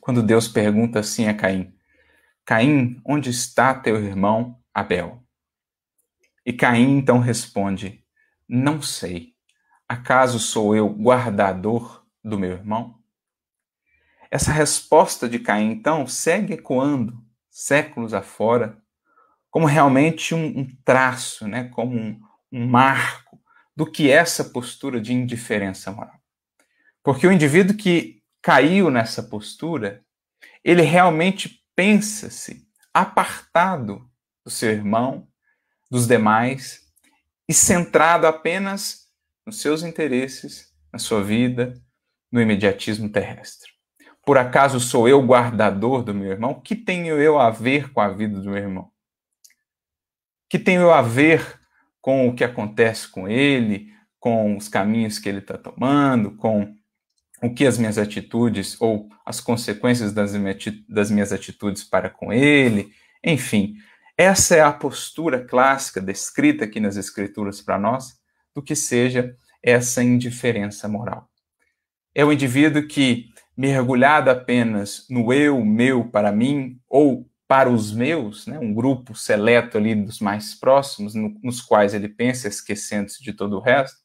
[0.02, 1.74] quando Deus pergunta assim a Caim:
[2.46, 5.24] Caim, onde está teu irmão Abel?
[6.46, 8.04] E Caim então responde:
[8.50, 9.31] Não sei.
[9.92, 12.98] Acaso sou eu guardador do meu irmão?
[14.32, 18.82] Essa resposta de Caim, então, segue ecoando séculos afora,
[19.50, 21.66] como realmente um, um traço, né?
[21.66, 22.18] como um,
[22.50, 23.38] um marco
[23.76, 26.22] do que é essa postura de indiferença moral.
[27.04, 30.06] Porque o indivíduo que caiu nessa postura,
[30.64, 34.10] ele realmente pensa-se apartado
[34.46, 35.28] do seu irmão,
[35.90, 36.80] dos demais,
[37.46, 39.01] e centrado apenas
[39.46, 41.74] nos seus interesses, na sua vida,
[42.32, 43.72] no imediatismo terrestre.
[44.26, 46.62] Por acaso sou eu guardador do meu irmão?
[46.62, 48.92] Que tenho eu a ver com a vida do meu irmão?
[50.50, 51.60] Que tenho eu a ver
[52.00, 56.76] com o que acontece com ele, com os caminhos que ele está tomando, com
[57.42, 60.34] o que as minhas atitudes ou as consequências das,
[60.88, 62.92] das minhas atitudes para com ele?
[63.24, 63.76] Enfim,
[64.16, 68.21] essa é a postura clássica descrita aqui nas Escrituras para nós
[68.54, 71.30] do que seja essa indiferença moral.
[72.14, 78.48] É o indivíduo que, mergulhado apenas no eu, meu, para mim, ou para os meus,
[78.48, 83.34] né, um grupo seleto ali dos mais próximos, no, nos quais ele pensa, esquecendo-se de
[83.34, 83.98] todo o resto,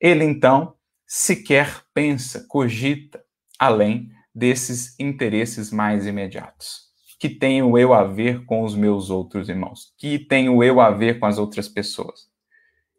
[0.00, 0.74] ele então
[1.06, 3.22] sequer pensa, cogita
[3.58, 6.86] além desses interesses mais imediatos.
[7.18, 9.94] Que tem o eu a ver com os meus outros irmãos?
[9.96, 12.28] Que tem o eu a ver com as outras pessoas?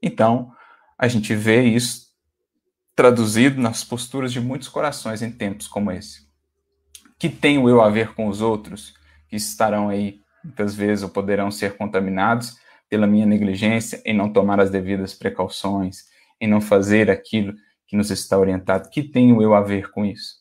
[0.02, 0.52] Então,
[0.98, 2.08] a gente vê isso
[2.96, 6.28] traduzido nas posturas de muitos corações em tempos como esse.
[7.20, 8.96] Que tem o eu a ver com os outros,
[9.30, 12.58] que estarão aí muitas vezes ou poderão ser contaminados
[12.90, 16.06] pela minha negligência em não tomar as devidas precauções,
[16.40, 17.54] em não fazer aquilo
[17.86, 18.90] que nos está orientado.
[18.90, 20.38] Que tem o eu a ver com isso?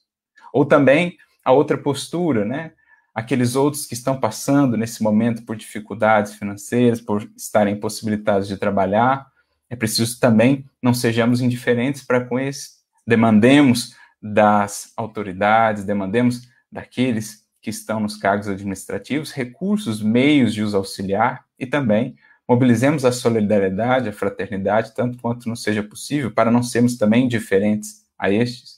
[0.53, 2.73] Ou também a outra postura, né?
[3.15, 9.27] Aqueles outros que estão passando nesse momento por dificuldades financeiras, por estarem impossibilitados de trabalhar,
[9.69, 12.77] é preciso também não sejamos indiferentes para com esse.
[13.07, 21.45] Demandemos das autoridades, demandemos daqueles que estão nos cargos administrativos recursos, meios de os auxiliar
[21.59, 22.17] e também
[22.49, 28.05] mobilizemos a solidariedade, a fraternidade, tanto quanto nos seja possível, para não sermos também indiferentes
[28.17, 28.77] a estes.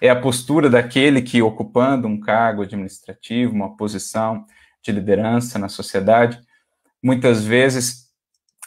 [0.00, 4.44] É a postura daquele que, ocupando um cargo administrativo, uma posição
[4.82, 6.40] de liderança na sociedade,
[7.00, 8.10] muitas vezes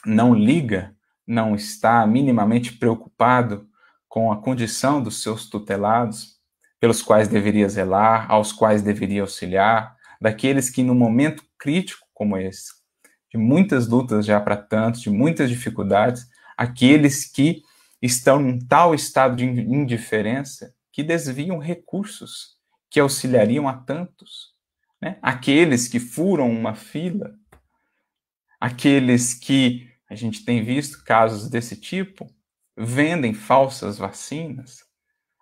[0.05, 0.95] não liga
[1.29, 3.69] não está minimamente preocupado
[4.07, 6.39] com a condição dos seus tutelados,
[6.79, 12.71] pelos quais deveria zelar, aos quais deveria auxiliar, daqueles que, num momento crítico como esse,
[13.31, 16.25] de muitas lutas já para tantos, de muitas dificuldades,
[16.57, 17.61] aqueles que
[18.01, 22.57] estão num tal estado de indiferença que desviam recursos
[22.89, 24.55] que auxiliariam a tantos.
[24.99, 25.19] Né?
[25.21, 27.35] Aqueles que furam uma fila,
[28.59, 32.27] aqueles que a gente tem visto casos desse tipo,
[32.75, 34.83] vendem falsas vacinas,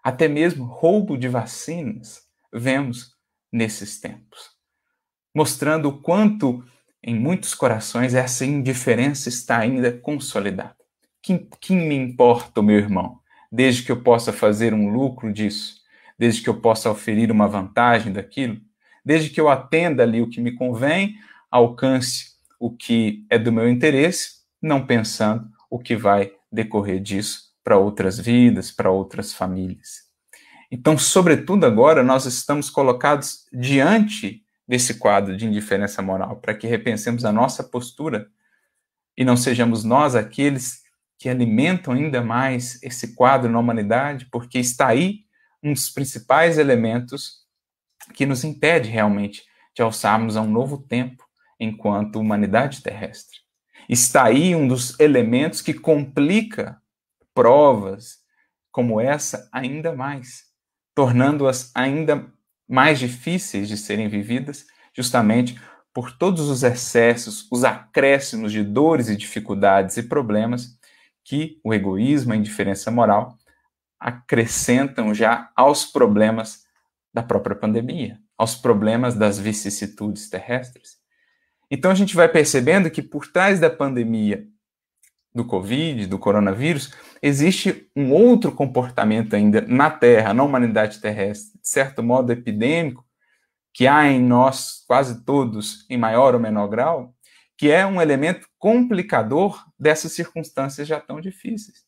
[0.04, 2.22] até mesmo roubo de vacinas,
[2.54, 3.16] vemos
[3.52, 4.52] nesses tempos,
[5.34, 6.64] mostrando o quanto
[7.02, 10.76] em muitos corações essa indiferença está ainda consolidada.
[11.22, 13.20] Quem, me importa, meu irmão,
[13.52, 15.82] desde que eu possa fazer um lucro disso,
[16.18, 18.60] desde que eu possa oferir uma vantagem daquilo,
[19.06, 21.16] desde que eu atenda ali o que me convém,
[21.52, 27.78] alcance o que é do meu interesse, não pensando o que vai decorrer disso para
[27.78, 30.08] outras vidas, para outras famílias.
[30.72, 37.24] Então, sobretudo agora, nós estamos colocados diante desse quadro de indiferença moral, para que repensemos
[37.24, 38.28] a nossa postura
[39.18, 40.82] e não sejamos nós aqueles
[41.18, 45.22] que alimentam ainda mais esse quadro na humanidade, porque está aí
[45.64, 47.46] um dos principais elementos
[48.14, 49.44] que nos impede realmente
[49.74, 51.26] de alçarmos a um novo tempo
[51.60, 53.47] enquanto humanidade terrestre.
[53.90, 56.82] Está aí um dos elementos que complica
[57.34, 58.18] provas
[58.72, 60.44] como essa ainda mais,
[60.94, 62.26] tornando-as ainda
[62.68, 65.60] mais difíceis de serem vividas, justamente
[65.94, 70.78] por todos os excessos, os acréscimos de dores e dificuldades e problemas
[71.24, 73.38] que o egoísmo, a indiferença moral
[74.00, 76.66] acrescentam já aos problemas
[77.14, 80.97] da própria pandemia, aos problemas das vicissitudes terrestres.
[81.70, 84.48] Então a gente vai percebendo que por trás da pandemia
[85.34, 91.68] do Covid, do coronavírus, existe um outro comportamento ainda na Terra, na humanidade terrestre, de
[91.68, 93.06] certo modo epidêmico,
[93.74, 97.14] que há em nós quase todos, em maior ou menor grau,
[97.56, 101.86] que é um elemento complicador dessas circunstâncias já tão difíceis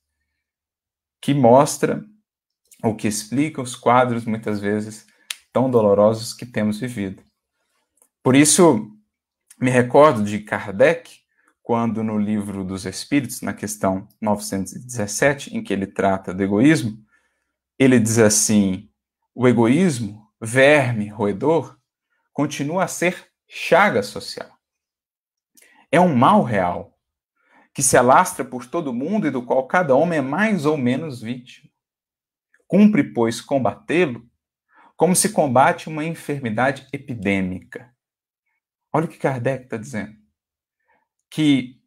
[1.22, 2.04] que mostra
[2.84, 5.06] ou que explica os quadros, muitas vezes,
[5.52, 7.22] tão dolorosos que temos vivido.
[8.24, 8.90] Por isso,
[9.60, 11.20] me recordo de Kardec,
[11.62, 16.98] quando no livro dos Espíritos, na questão 917, em que ele trata do egoísmo,
[17.78, 18.90] ele diz assim:
[19.36, 21.78] o egoísmo, verme roedor,
[22.34, 24.50] continua a ser chaga social.
[25.92, 26.98] É um mal real,
[27.74, 31.22] que se alastra por todo mundo e do qual cada homem é mais ou menos
[31.22, 31.70] vítima.
[32.68, 34.30] Cumpre, pois, combatê-lo
[35.00, 37.90] como se combate uma enfermidade epidêmica.
[38.94, 40.16] Olha o que Kardec está dizendo.
[41.30, 41.80] Que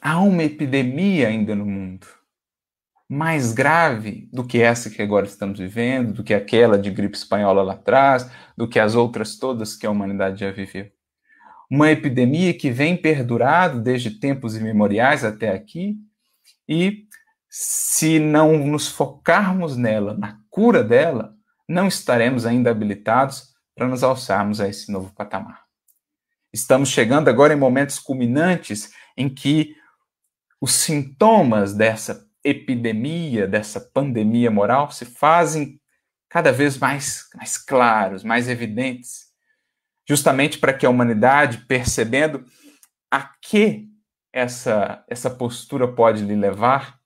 [0.00, 2.06] há uma epidemia ainda no mundo,
[3.08, 7.62] mais grave do que essa que agora estamos vivendo, do que aquela de gripe espanhola
[7.62, 10.90] lá atrás, do que as outras todas que a humanidade já viveu
[11.72, 15.96] uma epidemia que vem perdurado desde tempos imemoriais até aqui,
[16.68, 17.06] e
[17.48, 21.34] se não nos focarmos nela, na cura dela,
[21.66, 25.62] não estaremos ainda habilitados para nos alçarmos a esse novo patamar.
[26.52, 29.74] Estamos chegando agora em momentos culminantes em que
[30.60, 35.80] os sintomas dessa epidemia, dessa pandemia moral, se fazem
[36.28, 39.32] cada vez mais, mais claros, mais evidentes
[40.08, 42.44] justamente para que a humanidade, percebendo
[43.10, 43.88] a que
[44.32, 46.98] essa, essa postura pode lhe levar,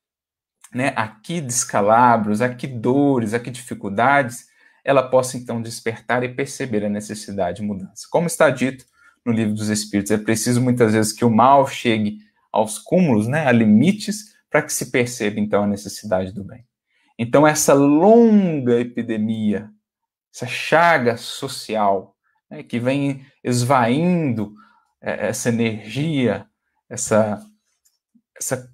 [0.73, 4.47] né, a que descalabros, a que dores, a que dificuldades,
[4.85, 8.07] ela possa então despertar e perceber a necessidade de mudança.
[8.11, 8.85] Como está dito
[9.27, 12.19] no livro dos Espíritos, é preciso muitas vezes que o mal chegue
[12.53, 16.65] aos cúmulos, né, a limites, para que se perceba então a necessidade do bem.
[17.19, 19.69] Então, essa longa epidemia,
[20.33, 22.15] essa chaga social,
[22.51, 24.55] né, que vem esvaindo
[25.03, 26.47] é, essa energia,
[26.89, 27.45] essa,
[28.39, 28.71] essa,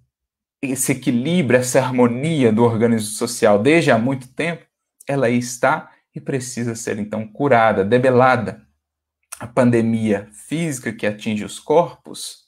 [0.60, 4.64] esse equilíbrio, essa harmonia do organismo social desde há muito tempo,
[5.06, 8.66] ela está e precisa ser então curada, debelada.
[9.38, 12.42] A pandemia física que atinge os corpos,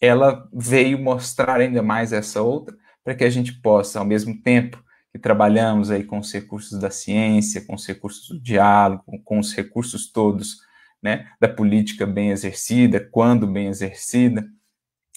[0.00, 4.82] ela veio mostrar ainda mais essa outra, para que a gente possa, ao mesmo tempo
[5.12, 9.54] que trabalhamos aí com os recursos da ciência, com os recursos do diálogo, com os
[9.54, 10.58] recursos todos
[11.02, 14.46] né, da política bem exercida, quando bem exercida,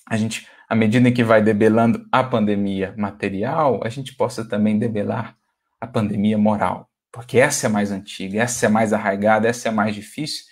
[0.08, 5.36] a gente, à medida que vai debelando a pandemia material, a gente possa também debelar
[5.82, 9.96] a pandemia moral, porque essa é mais antiga, essa é mais arraigada, essa é mais
[9.96, 10.49] difícil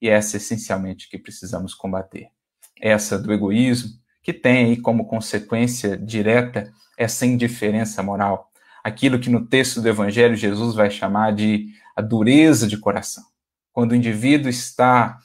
[0.00, 2.28] e essa essencialmente que precisamos combater.
[2.80, 3.90] Essa do egoísmo,
[4.22, 8.50] que tem aí como consequência direta essa indiferença moral,
[8.82, 13.24] aquilo que no texto do Evangelho Jesus vai chamar de a dureza de coração.
[13.72, 15.18] Quando o indivíduo está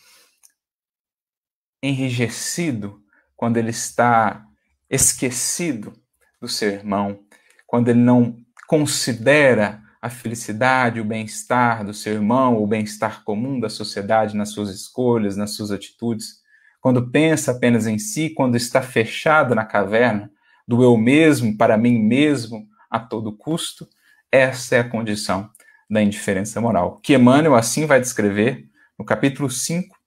[1.82, 3.02] enrijecido,
[3.36, 4.46] quando ele está
[4.90, 5.94] esquecido
[6.40, 7.20] do seu irmão,
[7.66, 13.70] quando ele não considera a felicidade, o bem-estar do seu irmão, o bem-estar comum da
[13.70, 16.44] sociedade nas suas escolhas, nas suas atitudes,
[16.80, 20.32] quando pensa apenas em si, quando está fechado na caverna
[20.68, 23.90] do eu mesmo para mim mesmo a todo custo,
[24.32, 25.50] essa é a condição
[25.90, 29.98] da indiferença moral, que Emmanuel assim vai descrever no capítulo 5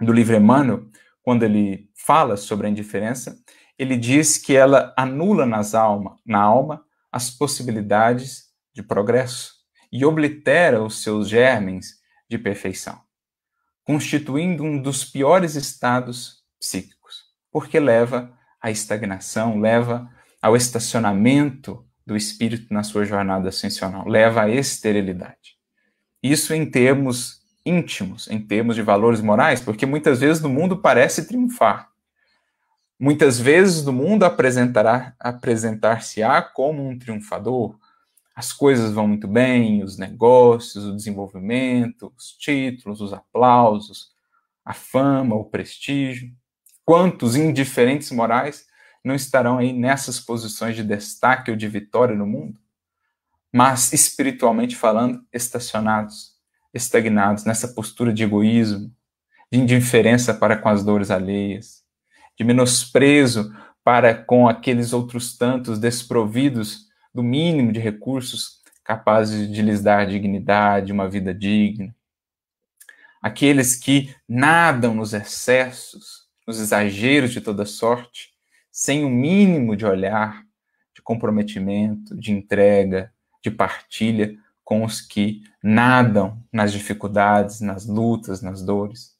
[0.00, 0.86] do livro Emmanuel,
[1.24, 3.36] quando ele fala sobre a indiferença,
[3.76, 9.54] ele diz que ela anula nas alma, na alma as possibilidades de progresso
[9.92, 13.00] e oblitera os seus germes de perfeição,
[13.84, 20.10] constituindo um dos piores estados psíquicos, porque leva à estagnação, leva
[20.42, 25.56] ao estacionamento do espírito na sua jornada ascensional, leva à esterilidade.
[26.22, 31.26] Isso em termos íntimos, em termos de valores morais, porque muitas vezes no mundo parece
[31.26, 31.88] triunfar.
[32.98, 37.78] Muitas vezes no mundo apresentará apresentar-se-á como um triunfador.
[38.34, 44.12] As coisas vão muito bem, os negócios, o desenvolvimento, os títulos, os aplausos,
[44.64, 46.32] a fama, o prestígio.
[46.84, 48.66] Quantos indiferentes morais
[49.04, 52.58] não estarão aí nessas posições de destaque ou de vitória no mundo,
[53.52, 56.32] mas espiritualmente falando, estacionados,
[56.72, 58.90] estagnados nessa postura de egoísmo,
[59.52, 61.84] de indiferença para com as dores alheias,
[62.36, 63.54] de menosprezo
[63.84, 70.92] para com aqueles outros tantos desprovidos do mínimo de recursos capazes de lhes dar dignidade,
[70.92, 71.94] uma vida digna.
[73.22, 78.34] Aqueles que nadam nos excessos, nos exageros de toda sorte,
[78.70, 80.44] sem o um mínimo de olhar,
[80.94, 83.12] de comprometimento, de entrega,
[83.42, 89.14] de partilha com os que nadam nas dificuldades, nas lutas, nas dores.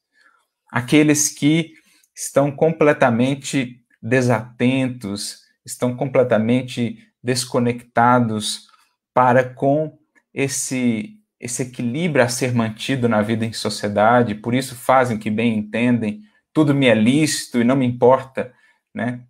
[0.71, 1.73] Aqueles que
[2.15, 8.69] estão completamente desatentos, estão completamente desconectados
[9.15, 9.99] para com
[10.33, 15.31] esse esse equilíbrio a ser mantido na vida em sociedade, por isso fazem o que
[15.31, 16.23] bem entendem,
[16.55, 18.55] tudo me é lícito e não me importa,
[18.95, 19.21] né?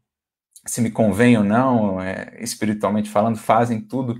[0.66, 4.18] se me convém ou não, é, espiritualmente falando, fazem tudo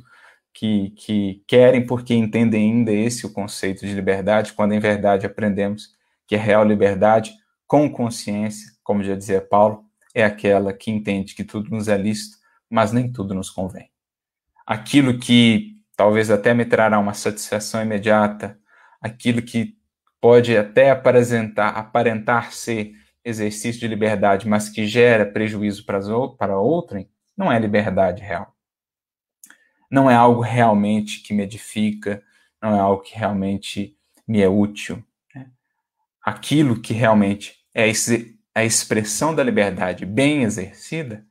[0.52, 5.94] que, que querem porque entendem ainda esse o conceito de liberdade, quando em verdade aprendemos
[6.26, 7.32] que a real liberdade,
[7.66, 12.38] com consciência, como já dizia Paulo, é aquela que entende que tudo nos é lícito,
[12.74, 13.88] mas nem tudo nos convém.
[14.66, 18.58] Aquilo que talvez até me trará uma satisfação imediata,
[19.00, 19.78] aquilo que
[20.20, 22.92] pode até aparentar, aparentar ser
[23.24, 26.00] exercício de liberdade, mas que gera prejuízo para,
[26.36, 28.52] para outrem, não é liberdade real.
[29.88, 32.24] Não é algo realmente que me edifica,
[32.60, 33.96] não é algo que realmente
[34.26, 35.00] me é útil.
[35.32, 35.46] Né?
[36.20, 37.88] Aquilo que realmente é
[38.52, 41.24] a expressão da liberdade bem exercida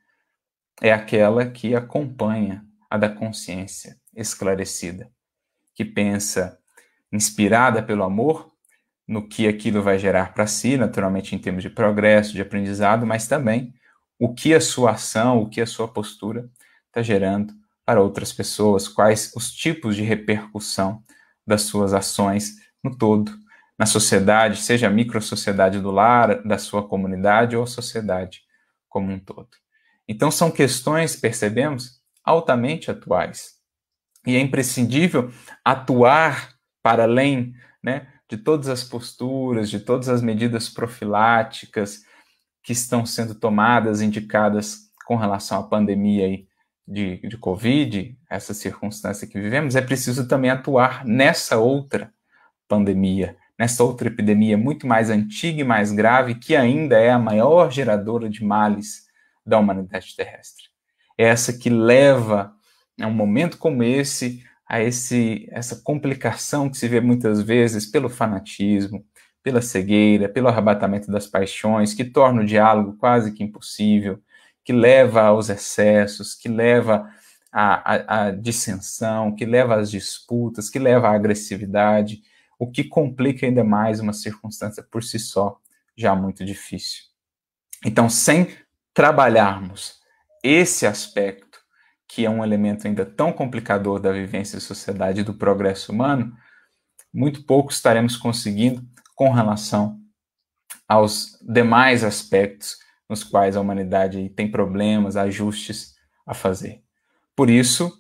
[0.84, 5.10] é aquela que acompanha a da consciência esclarecida,
[5.74, 6.60] que pensa
[7.10, 8.52] inspirada pelo amor
[9.08, 13.30] no que aquilo vai gerar para si, naturalmente em termos de progresso, de aprendizado, mas
[13.30, 13.74] também
[14.20, 16.50] o que a sua ação, o que a sua postura
[16.88, 17.54] está gerando
[17.86, 21.02] para outras pessoas, quais os tipos de repercussão
[21.48, 23.32] das suas ações no todo,
[23.80, 28.42] na sociedade, seja a microsociedade do lar, da sua comunidade ou a sociedade
[28.90, 29.63] como um todo.
[30.08, 33.54] Então são questões, percebemos, altamente atuais.
[34.26, 35.32] E é imprescindível
[35.64, 42.02] atuar para além né, de todas as posturas, de todas as medidas profiláticas
[42.64, 46.48] que estão sendo tomadas, indicadas com relação à pandemia aí
[46.88, 52.14] de, de Covid, essa circunstância que vivemos, é preciso também atuar nessa outra
[52.68, 57.72] pandemia, nessa outra epidemia muito mais antiga e mais grave, que ainda é a maior
[57.72, 59.03] geradora de males
[59.46, 60.66] da humanidade terrestre.
[61.18, 62.54] É essa que leva,
[63.00, 68.10] a um momento como esse, a esse, essa complicação que se vê muitas vezes pelo
[68.10, 69.06] fanatismo,
[69.44, 74.20] pela cegueira, pelo arrebatamento das paixões, que torna o diálogo quase que impossível,
[74.64, 77.10] que leva aos excessos, que leva
[77.52, 82.22] à, à, à dissensão, que leva às disputas, que leva à agressividade,
[82.58, 85.60] o que complica ainda mais uma circunstância por si só
[85.96, 87.04] já muito difícil.
[87.86, 88.48] Então, sem
[88.94, 90.00] trabalharmos
[90.44, 91.60] esse aspecto,
[92.08, 96.34] que é um elemento ainda tão complicador da vivência e sociedade e do progresso humano,
[97.14, 98.84] muito pouco estaremos conseguindo
[99.16, 100.00] com relação
[100.88, 102.78] aos demais aspectos
[103.10, 105.94] nos quais a humanidade tem problemas, ajustes
[106.26, 106.82] a fazer.
[107.36, 107.92] Por isso,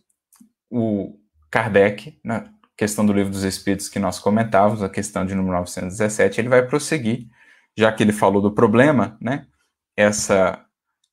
[0.69, 1.19] o
[1.49, 6.41] Kardec, na questão do Livro dos Espíritos que nós comentávamos, a questão de número 917,
[6.41, 7.27] ele vai prosseguir
[7.75, 9.47] já que ele falou do problema, né?
[9.95, 10.63] Essa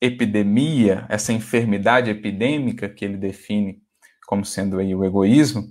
[0.01, 3.83] epidemia, essa enfermidade epidêmica que ele define
[4.27, 5.65] como sendo aí o egoísmo,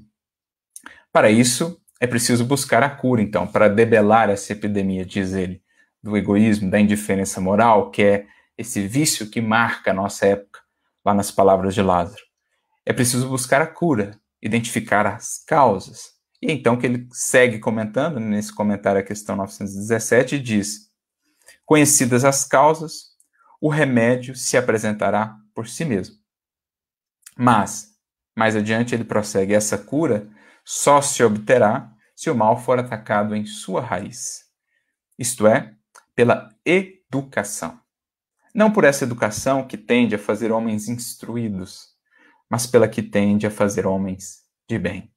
[1.12, 5.62] para isso é preciso buscar a cura, então, para debelar essa epidemia, diz ele,
[6.02, 8.28] do egoísmo, da indiferença moral, que é
[8.58, 10.60] esse vício que marca a nossa época,
[11.06, 12.22] lá nas palavras de Lázaro.
[12.86, 16.12] É preciso buscar a cura, identificar as causas.
[16.42, 20.90] E então que ele segue comentando, nesse comentário a questão 917, diz:
[21.66, 23.09] Conhecidas as causas,
[23.62, 26.16] o remédio se apresentará por si mesmo.
[27.38, 27.96] Mas,
[28.36, 30.30] mais adiante ele prossegue: essa cura
[30.64, 34.46] só se obterá se o mal for atacado em sua raiz,
[35.18, 35.74] isto é,
[36.16, 37.80] pela educação.
[38.54, 41.96] Não por essa educação que tende a fazer homens instruídos,
[42.50, 45.12] mas pela que tende a fazer homens de bem.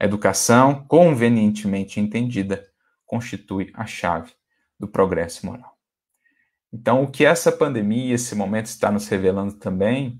[0.00, 2.66] A educação, convenientemente entendida,
[3.04, 4.32] constitui a chave
[4.78, 5.71] do progresso moral.
[6.72, 10.18] Então, o que essa pandemia, esse momento está nos revelando também,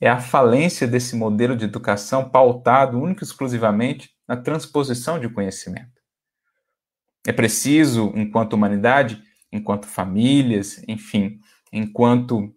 [0.00, 6.00] é a falência desse modelo de educação pautado único e exclusivamente na transposição de conhecimento.
[7.26, 9.22] É preciso, enquanto humanidade,
[9.52, 11.40] enquanto famílias, enfim,
[11.72, 12.54] enquanto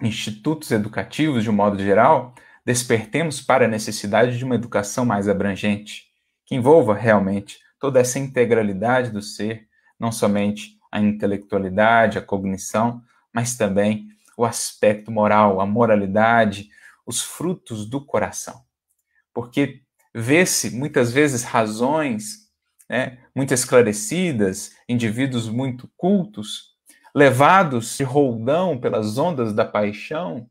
[0.00, 6.04] institutos educativos de um modo geral, despertemos para a necessidade de uma educação mais abrangente,
[6.46, 9.66] que envolva realmente toda essa integralidade do ser,
[9.98, 16.70] não somente a intelectualidade, a cognição, mas também o aspecto moral, a moralidade,
[17.04, 18.62] os frutos do coração.
[19.32, 19.82] Porque
[20.14, 22.48] vê-se muitas vezes razões
[22.88, 26.76] né, muito esclarecidas, indivíduos muito cultos,
[27.14, 30.48] levados de roldão pelas ondas da paixão,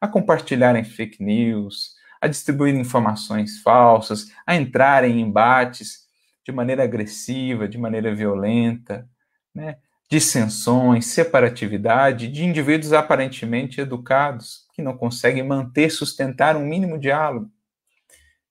[0.00, 6.06] a compartilharem fake news, a distribuir informações falsas, a entrar em embates
[6.44, 9.08] de maneira agressiva, de maneira violenta,
[9.54, 9.76] né?
[10.10, 17.48] dissensões, separatividade de indivíduos aparentemente educados que não conseguem manter, sustentar um mínimo diálogo.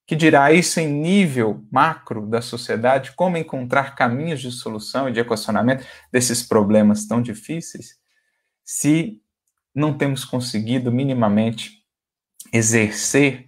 [0.06, 5.20] Que dirá isso em nível macro da sociedade, como encontrar caminhos de solução e de
[5.20, 7.96] equacionamento desses problemas tão difíceis,
[8.64, 9.20] se
[9.74, 11.84] não temos conseguido minimamente
[12.52, 13.46] exercer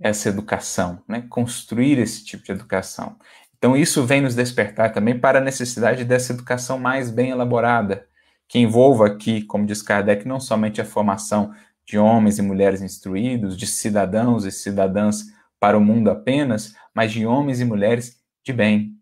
[0.00, 1.26] essa educação, né?
[1.28, 3.16] construir esse tipo de educação.
[3.62, 8.08] Então, isso vem nos despertar também para a necessidade dessa educação mais bem elaborada,
[8.48, 11.54] que envolva aqui, como diz Kardec, não somente a formação
[11.86, 15.26] de homens e mulheres instruídos, de cidadãos e cidadãs
[15.60, 18.96] para o mundo apenas, mas de homens e mulheres de bem,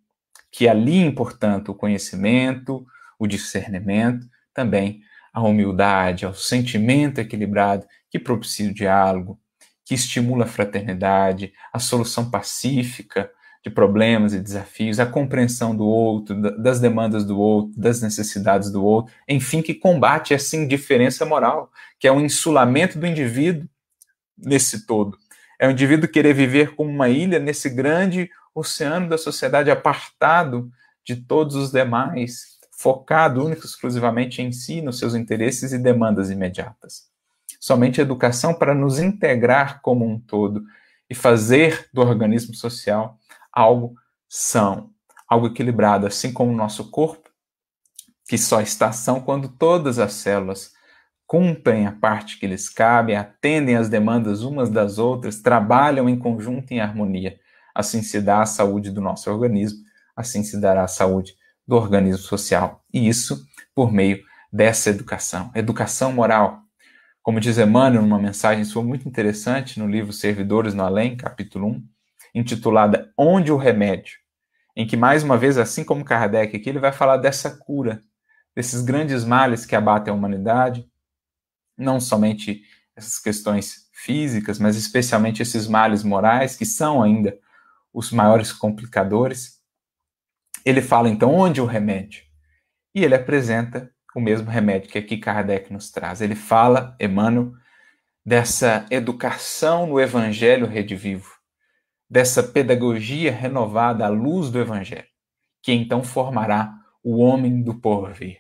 [0.53, 2.87] que aliem, portanto, o conhecimento,
[3.19, 5.01] o discernimento, também
[5.33, 9.41] a humildade, ao sentimento equilibrado que propicia o diálogo,
[9.87, 13.31] que estimula a fraternidade, a solução pacífica
[13.63, 18.83] de problemas e desafios, a compreensão do outro, das demandas do outro, das necessidades do
[18.83, 23.69] outro, enfim, que combate essa indiferença moral, que é o um insulamento do indivíduo
[24.37, 25.19] nesse todo.
[25.59, 30.71] É o indivíduo querer viver como uma ilha nesse grande oceano da sociedade apartado
[31.05, 37.11] de todos os demais, focado único exclusivamente em si, nos seus interesses e demandas imediatas.
[37.61, 40.65] Somente a educação para nos integrar como um todo
[41.11, 43.20] e fazer do organismo social
[43.53, 43.95] algo
[44.29, 44.91] são,
[45.29, 47.29] algo equilibrado, assim como o nosso corpo,
[48.29, 50.73] que só está são quando todas as células
[51.27, 56.73] cumprem a parte que lhes cabe, atendem às demandas umas das outras, trabalham em conjunto
[56.73, 57.39] em harmonia.
[57.75, 59.79] Assim se dá a saúde do nosso organismo,
[60.17, 61.35] assim se dará a saúde
[61.67, 62.85] do organismo social.
[62.93, 63.45] E isso
[63.75, 64.21] por meio
[64.53, 66.63] dessa educação, educação moral.
[67.23, 71.89] Como diz Emmanuel numa mensagem sua muito interessante no livro Servidores no Além, capítulo 1,
[72.35, 74.19] intitulada Onde o Remédio,
[74.77, 78.03] em que, mais uma vez, assim como Kardec aqui, ele vai falar dessa cura,
[78.55, 80.89] desses grandes males que abatem a humanidade,
[81.77, 82.63] não somente
[82.95, 87.39] essas questões físicas, mas especialmente esses males morais, que são ainda
[87.93, 89.61] os maiores complicadores,
[90.65, 92.23] ele fala então onde o remédio?
[92.95, 96.21] E ele apresenta o mesmo remédio que aqui Kardec nos traz.
[96.21, 97.53] Ele fala, Emmanuel,
[98.25, 101.40] dessa educação no Evangelho redivivo,
[102.11, 105.07] dessa pedagogia renovada à luz do Evangelho,
[105.63, 108.39] que então formará o homem do porvir,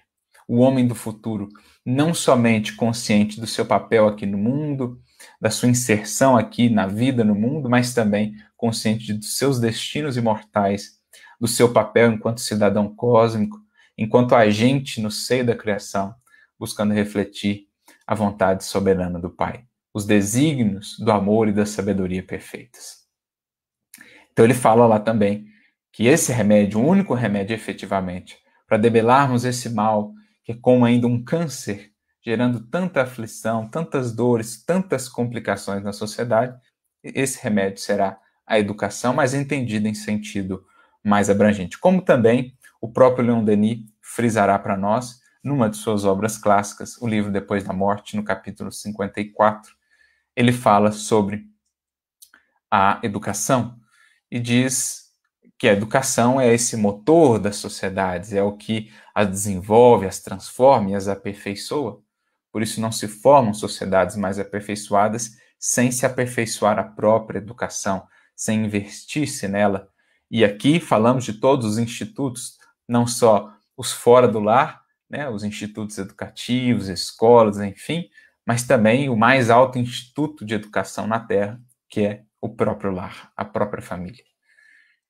[0.49, 1.49] o homem do futuro,
[1.87, 5.01] não somente consciente do seu papel aqui no mundo,
[5.41, 10.99] da sua inserção aqui na vida no mundo, mas também consciente dos seus destinos imortais
[11.41, 13.59] do seu papel enquanto cidadão cósmico,
[13.97, 16.15] enquanto agente no seio da criação,
[16.59, 17.69] buscando refletir
[18.07, 19.65] a vontade soberana do Pai,
[19.95, 23.00] os desígnios do amor e da sabedoria perfeitas.
[24.33, 25.47] Então ele fala lá também
[25.93, 30.13] que esse remédio, o único remédio efetivamente para debelarmos esse mal,
[30.45, 31.91] que é como ainda um câncer,
[32.25, 36.57] gerando tanta aflição, tantas dores, tantas complicações na sociedade,
[37.03, 40.65] esse remédio será a educação, mas entendida em sentido
[41.03, 41.79] mais abrangente.
[41.79, 47.09] Como também o próprio Leon Denis frisará para nós numa de suas obras clássicas, o
[47.09, 49.75] livro Depois da Morte, no capítulo 54.
[50.37, 51.47] Ele fala sobre
[52.71, 53.80] a educação
[54.31, 55.11] e diz
[55.59, 60.91] que a educação é esse motor das sociedades, é o que as desenvolve, as transforma
[60.91, 62.01] e as aperfeiçoa.
[62.51, 68.65] Por isso não se formam sociedades mais aperfeiçoadas sem se aperfeiçoar a própria educação, sem
[68.65, 69.89] investir-se nela.
[70.31, 72.57] E aqui falamos de todos os institutos,
[72.89, 78.09] não só os fora do lar, né, os institutos educativos, escolas, enfim,
[78.47, 83.33] mas também o mais alto instituto de educação na Terra, que é o próprio lar,
[83.37, 84.25] a própria família.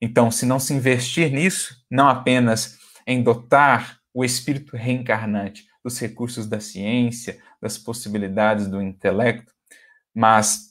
[0.01, 6.47] Então, se não se investir nisso, não apenas em dotar o espírito reencarnante dos recursos
[6.47, 9.53] da ciência, das possibilidades do intelecto,
[10.15, 10.71] mas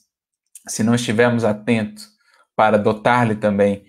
[0.68, 2.08] se não estivermos atentos
[2.54, 3.84] para dotar-lhe também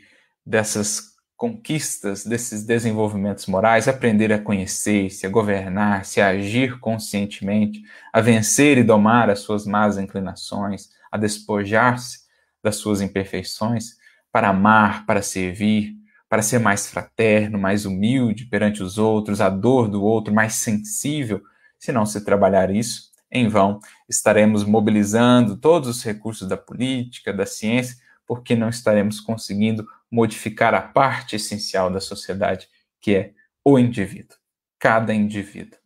[0.45, 7.81] dessas conquistas, desses desenvolvimentos morais, aprender a conhecer-se, a governar-se, a agir conscientemente,
[8.13, 12.20] a vencer e domar as suas más inclinações, a despojar-se
[12.63, 13.97] das suas imperfeições,
[14.31, 15.95] para amar, para servir,
[16.29, 21.41] para ser mais fraterno, mais humilde perante os outros, a dor do outro, mais sensível.
[21.77, 27.45] Se não se trabalhar isso, em vão estaremos mobilizando todos os recursos da política, da
[27.45, 32.67] ciência, porque não estaremos conseguindo modificar a parte essencial da sociedade,
[33.01, 33.33] que é
[33.63, 34.37] o indivíduo,
[34.79, 35.79] cada indivíduo.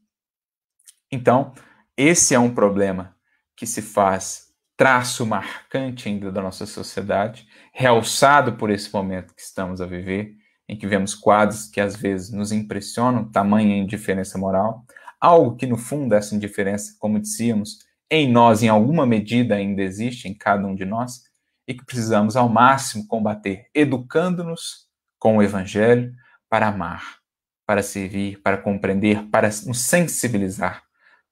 [1.11, 1.53] Então,
[1.95, 3.15] esse é um problema
[3.55, 4.44] que se faz
[4.77, 10.35] traço marcante ainda da nossa sociedade, realçado por esse momento que estamos a viver,
[10.67, 14.83] em que vemos quadros que às vezes nos impressionam, tamanha indiferença moral,
[15.19, 20.27] algo que no fundo essa indiferença, como dizíamos, em nós em alguma medida ainda existe
[20.27, 21.23] em cada um de nós
[21.67, 26.13] e que precisamos ao máximo combater, educando-nos com o evangelho
[26.49, 27.19] para amar,
[27.65, 30.83] para servir, para compreender, para nos sensibilizar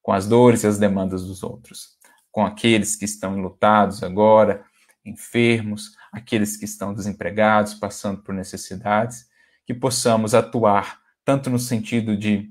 [0.01, 1.93] com as dores e as demandas dos outros
[2.33, 4.65] com aqueles que estão enlutados agora,
[5.05, 9.27] enfermos, aqueles que estão desempregados, passando por necessidades,
[9.63, 12.49] que possamos atuar tanto no sentido de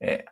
[0.00, 0.24] é,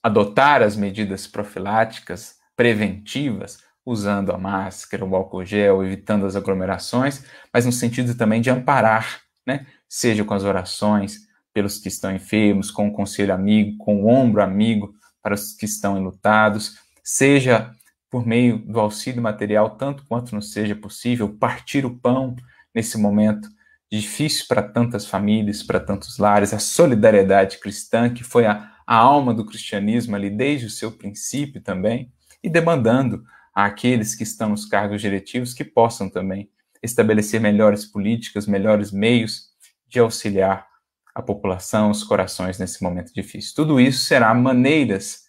[0.00, 7.66] adotar as medidas profiláticas, preventivas, usando a máscara, o álcool gel, evitando as aglomerações, mas
[7.66, 9.66] no sentido também de amparar, né?
[9.88, 14.40] seja com as orações pelos que estão enfermos, com o conselho amigo, com o ombro
[14.40, 17.74] amigo para os que estão enlutados, seja
[18.10, 22.34] por meio do auxílio material, tanto quanto nos seja possível, partir o pão
[22.74, 23.48] nesse momento
[23.90, 29.32] difícil para tantas famílias, para tantos lares, a solidariedade cristã, que foi a, a alma
[29.32, 35.00] do cristianismo ali desde o seu princípio também, e demandando àqueles que estão nos cargos
[35.00, 36.50] diretivos que possam também
[36.82, 39.48] estabelecer melhores políticas, melhores meios
[39.88, 40.66] de auxiliar
[41.14, 43.54] a população, os corações nesse momento difícil.
[43.56, 45.24] Tudo isso será maneiras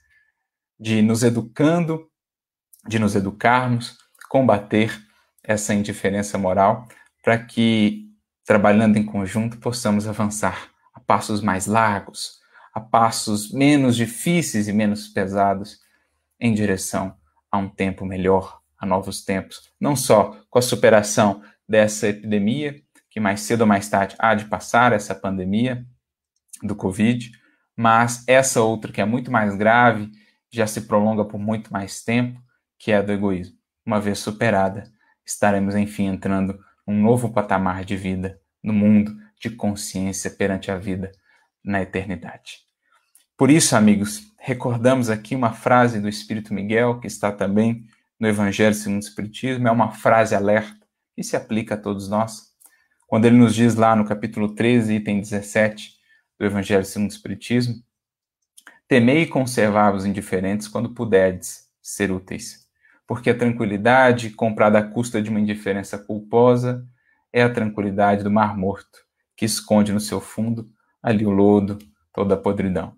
[0.79, 2.07] de nos educando
[2.87, 3.97] de nos educarmos,
[4.29, 5.01] combater
[5.43, 6.87] essa indiferença moral,
[7.23, 8.07] para que,
[8.45, 12.39] trabalhando em conjunto, possamos avançar a passos mais largos,
[12.73, 15.79] a passos menos difíceis e menos pesados,
[16.39, 17.15] em direção
[17.51, 23.19] a um tempo melhor, a novos tempos, não só com a superação dessa epidemia, que
[23.19, 25.85] mais cedo ou mais tarde há de passar, essa pandemia
[26.63, 27.31] do Covid,
[27.75, 30.11] mas essa outra que é muito mais grave,
[30.51, 32.39] já se prolonga por muito mais tempo,
[32.79, 33.57] que é a do egoísmo.
[33.85, 34.89] Uma vez superada,
[35.25, 36.57] estaremos enfim entrando
[36.87, 41.11] num novo patamar de vida, no mundo de consciência perante a vida
[41.63, 42.59] na eternidade.
[43.37, 47.85] Por isso, amigos, recordamos aqui uma frase do Espírito Miguel, que está também
[48.19, 52.49] no Evangelho segundo o Espiritismo, é uma frase alerta que se aplica a todos nós.
[53.07, 55.93] Quando ele nos diz lá no capítulo 13, item 17
[56.37, 57.75] do Evangelho segundo o Espiritismo,
[58.87, 62.68] temei conservar os indiferentes quando puderdes ser úteis
[63.09, 66.87] porque a tranquilidade, comprada à custa de uma indiferença culposa,
[67.33, 68.99] é a tranquilidade do mar morto,
[69.35, 70.69] que esconde no seu fundo
[71.01, 71.79] ali o lodo,
[72.13, 72.93] toda a podridão.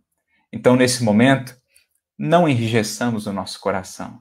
[0.51, 1.55] Então, nesse momento,
[2.17, 4.19] não enrijeçamos o nosso coração.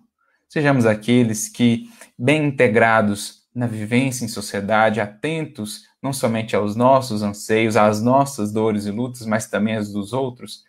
[0.49, 7.76] Sejamos aqueles que, bem integrados na vivência em sociedade, atentos não somente aos nossos anseios,
[7.76, 10.62] às nossas dores e lutas, mas também às dos outros,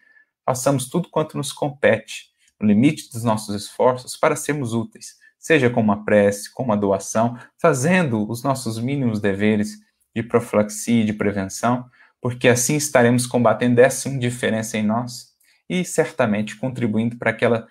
[0.44, 2.31] façamos tudo quanto nos compete
[2.62, 7.38] no limite dos nossos esforços para sermos úteis, seja com uma prece, com uma doação,
[7.60, 9.80] fazendo os nossos mínimos deveres
[10.16, 11.86] de profilaxia e de prevenção,
[12.22, 15.32] porque assim estaremos combatendo essa indiferença em nós
[15.68, 17.68] e certamente contribuindo para que ela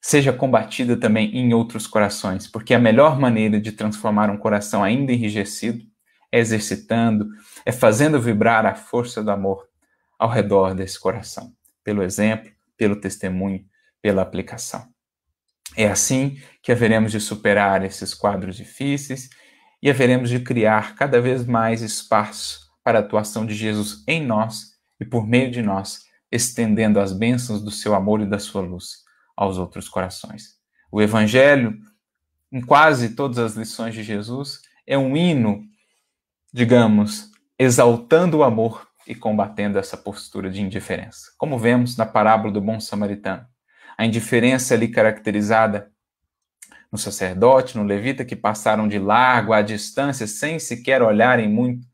[0.00, 5.12] seja combatida também em outros corações, porque a melhor maneira de transformar um coração ainda
[5.12, 5.84] enrijecido
[6.32, 7.28] é exercitando,
[7.66, 9.68] é fazendo vibrar a força do amor
[10.18, 13.64] ao redor desse coração, pelo exemplo, pelo testemunho,
[14.02, 14.86] pela aplicação.
[15.76, 19.28] É assim que haveremos de superar esses quadros difíceis
[19.82, 24.72] e haveremos de criar cada vez mais espaço para a atuação de Jesus em nós
[25.00, 29.04] e por meio de nós, estendendo as bênçãos do seu amor e da sua luz
[29.36, 30.58] aos outros corações.
[30.92, 31.78] O Evangelho,
[32.52, 35.62] em quase todas as lições de Jesus, é um hino,
[36.52, 41.32] digamos, exaltando o amor e combatendo essa postura de indiferença.
[41.38, 43.46] Como vemos na parábola do bom samaritano.
[43.96, 45.90] A indiferença ali caracterizada
[46.90, 51.86] no sacerdote, no levita, que passaram de largo à distância sem sequer olharem muito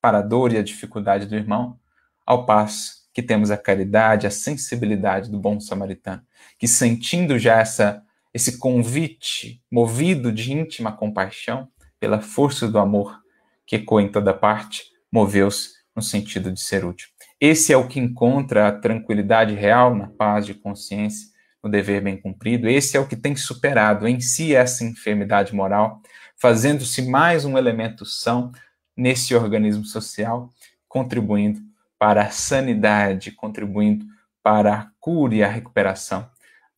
[0.00, 1.78] para a dor e a dificuldade do irmão,
[2.26, 6.22] ao passo que temos a caridade, a sensibilidade do bom samaritano,
[6.58, 8.02] que sentindo já essa
[8.34, 11.68] esse convite, movido de íntima compaixão,
[12.00, 13.22] pela força do amor
[13.64, 17.08] que ecoa em toda parte, moveu-se no sentido de ser útil.
[17.46, 21.28] Esse é o que encontra a tranquilidade real na paz de consciência,
[21.62, 22.66] no dever bem cumprido.
[22.66, 26.00] Esse é o que tem superado em si essa enfermidade moral,
[26.38, 28.50] fazendo-se mais um elemento são
[28.96, 30.48] nesse organismo social,
[30.88, 31.60] contribuindo
[31.98, 34.06] para a sanidade, contribuindo
[34.42, 36.26] para a cura e a recuperação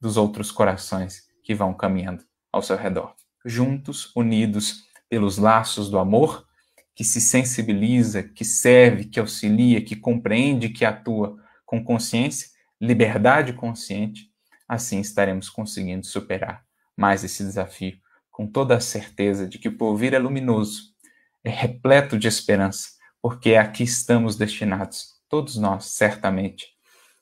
[0.01, 3.15] dos outros corações que vão caminhando ao seu redor.
[3.45, 6.45] Juntos, unidos pelos laços do amor,
[6.97, 11.37] que se sensibiliza, que serve, que auxilia, que compreende, que atua
[11.67, 12.49] com consciência,
[12.81, 14.33] liberdade consciente,
[14.67, 16.65] assim estaremos conseguindo superar
[16.97, 17.99] mais esse desafio,
[18.31, 20.95] com toda a certeza de que o porvir é luminoso,
[21.45, 22.89] é repleto de esperança,
[23.21, 26.69] porque aqui estamos destinados todos nós, certamente.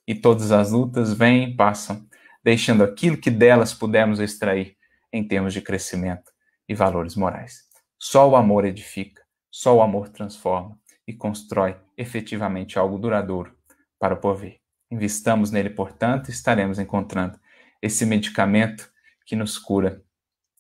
[0.06, 2.06] E todas as lutas vêm e passam,
[2.44, 4.76] deixando aquilo que delas pudemos extrair
[5.12, 6.30] em termos de crescimento
[6.68, 7.64] e valores morais.
[7.98, 9.23] Só o amor edifica,
[9.56, 10.76] só o amor transforma
[11.06, 13.56] e constrói efetivamente algo duradouro
[14.00, 14.58] para o porvir.
[14.90, 17.38] Investamos nele, portanto, e estaremos encontrando
[17.80, 18.90] esse medicamento
[19.24, 20.02] que nos cura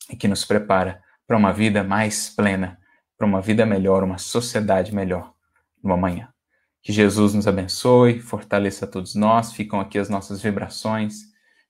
[0.08, 2.78] e que nos prepara para uma vida mais plena,
[3.18, 5.34] para uma vida melhor, uma sociedade melhor
[5.82, 6.32] no amanhã.
[6.80, 9.52] Que Jesus nos abençoe, fortaleça todos nós.
[9.52, 11.16] Ficam aqui as nossas vibrações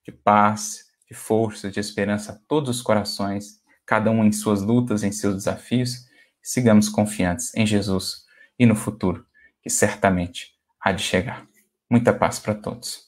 [0.05, 5.01] de paz, de força, de esperança a todos os corações, cada um em suas lutas,
[5.01, 6.04] em seus desafios.
[6.47, 8.23] Sigamos confiantes em Jesus
[8.59, 9.25] e no futuro,
[9.63, 11.47] que certamente há de chegar.
[11.89, 13.04] Muita paz para todos.